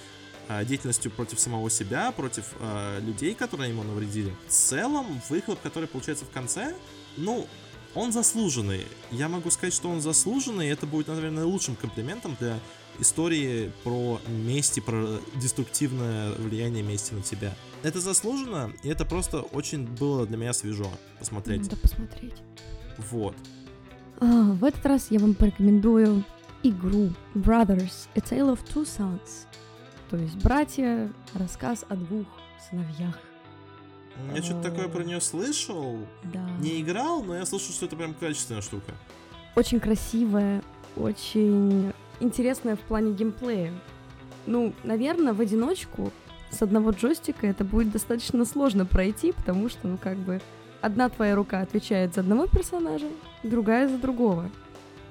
[0.48, 4.34] а, деятельностью против самого себя, против а, людей, которые ему навредили.
[4.46, 6.74] В целом, выхлоп, который получается в конце,
[7.16, 7.46] ну,
[7.94, 8.86] он заслуженный.
[9.10, 12.58] Я могу сказать, что он заслуженный, и это будет, наверное, лучшим комплиментом для
[12.98, 17.54] истории про месть и про деструктивное влияние мести на тебя.
[17.82, 21.62] Это заслуженно, и это просто очень было для меня свежо посмотреть.
[21.62, 22.36] Надо посмотреть.
[23.10, 23.34] Вот.
[24.20, 26.24] А, в этот раз я вам порекомендую
[26.62, 29.46] игру Brothers, A Tale of Two Sons.
[30.10, 32.26] То есть братья, рассказ о двух
[32.68, 33.18] сыновьях.
[34.34, 35.96] Я что-то такое про нее слышал.
[36.24, 36.46] Да.
[36.60, 38.92] Не играл, но я слышал, что это прям качественная штука.
[39.56, 40.62] Очень красивая,
[40.96, 43.72] очень интересная в плане геймплея.
[44.46, 46.12] Ну, наверное, в одиночку
[46.50, 50.40] с одного джойстика это будет достаточно сложно пройти, потому что, ну, как бы,
[50.80, 53.06] одна твоя рука отвечает за одного персонажа,
[53.42, 54.50] другая за другого.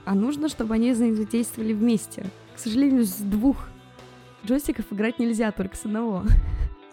[0.05, 2.25] А нужно, чтобы они взаимодействовали вместе.
[2.55, 3.57] К сожалению, с двух
[4.45, 6.23] джойстиков играть нельзя, только с одного.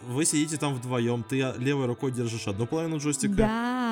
[0.07, 3.35] Вы сидите там вдвоем, ты левой рукой держишь одну половину джойстика.
[3.35, 3.88] Да,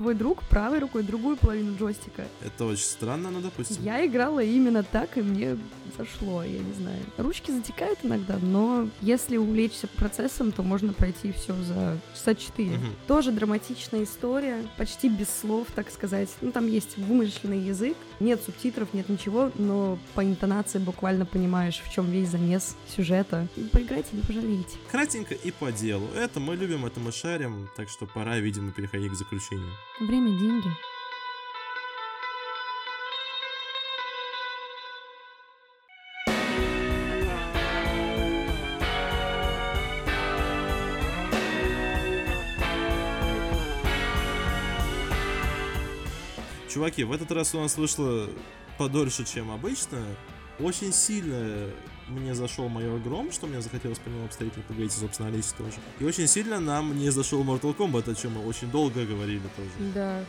[0.00, 2.24] твой друг правой рукой другую половину джойстика.
[2.42, 3.84] Это очень странно, но допустим.
[3.84, 5.58] Я играла именно так, и мне
[5.98, 7.00] зашло, я не знаю.
[7.18, 12.70] Ручки затекают иногда, но если увлечься процессом, то можно пройти все за часа 4.
[12.70, 12.86] Мгм.
[13.06, 16.30] Тоже драматичная история, почти без слов, так сказать.
[16.40, 21.92] Ну, там есть вымышленный язык, нет субтитров, нет ничего, но по интонации буквально понимаешь, в
[21.92, 23.48] чем весь замес сюжета.
[23.56, 24.78] И Поиграйте, не пожалеете.
[24.90, 26.08] Кратенько и по делу.
[26.16, 29.49] Это мы любим, это мы шарим, так что пора, видимо, переходить к заключению.
[29.50, 30.70] Время— деньги.
[46.68, 48.30] Чуваки, в этот раз у нас вышло
[48.78, 49.98] подольше, чем обычно.
[50.60, 51.72] Очень сильно
[52.10, 55.76] мне зашел майор Гром, что мне захотелось по нему обстоятельно поговорить, и, собственно, Олесе тоже.
[55.98, 59.92] И очень сильно нам не зашел Mortal Kombat, о чем мы очень долго говорили тоже.
[59.94, 60.24] Да,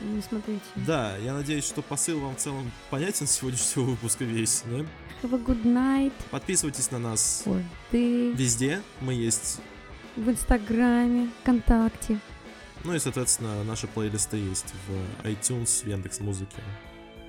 [0.00, 0.60] не смотрите.
[0.74, 4.78] Да, я надеюсь, что посыл вам в целом понятен сегодняшнего выпуска весь, да?
[5.22, 7.62] Have a good night Подписывайтесь на нас for
[7.92, 8.32] day.
[8.34, 9.60] везде, мы есть.
[10.16, 12.18] в Инстаграме, ВКонтакте.
[12.84, 16.56] Ну и, соответственно, наши плейлисты есть в iTunes, в Яндекс Музыке.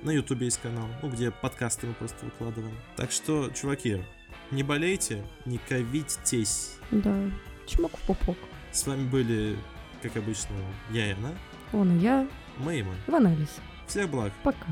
[0.02, 2.76] На Ютубе есть канал, ну, где подкасты мы просто выкладываем.
[2.96, 4.02] Так что, чуваки,
[4.50, 6.74] не болейте, не ковитесь.
[6.90, 7.16] Да,
[7.66, 8.36] чмок в пупок.
[8.72, 9.56] С вами были,
[10.02, 10.56] как обычно,
[10.90, 11.30] я и она,
[11.72, 12.26] Он и я,
[12.58, 12.94] мы и мы.
[13.06, 13.60] Иван Алис.
[13.86, 14.32] Всех благ.
[14.42, 14.66] Пока.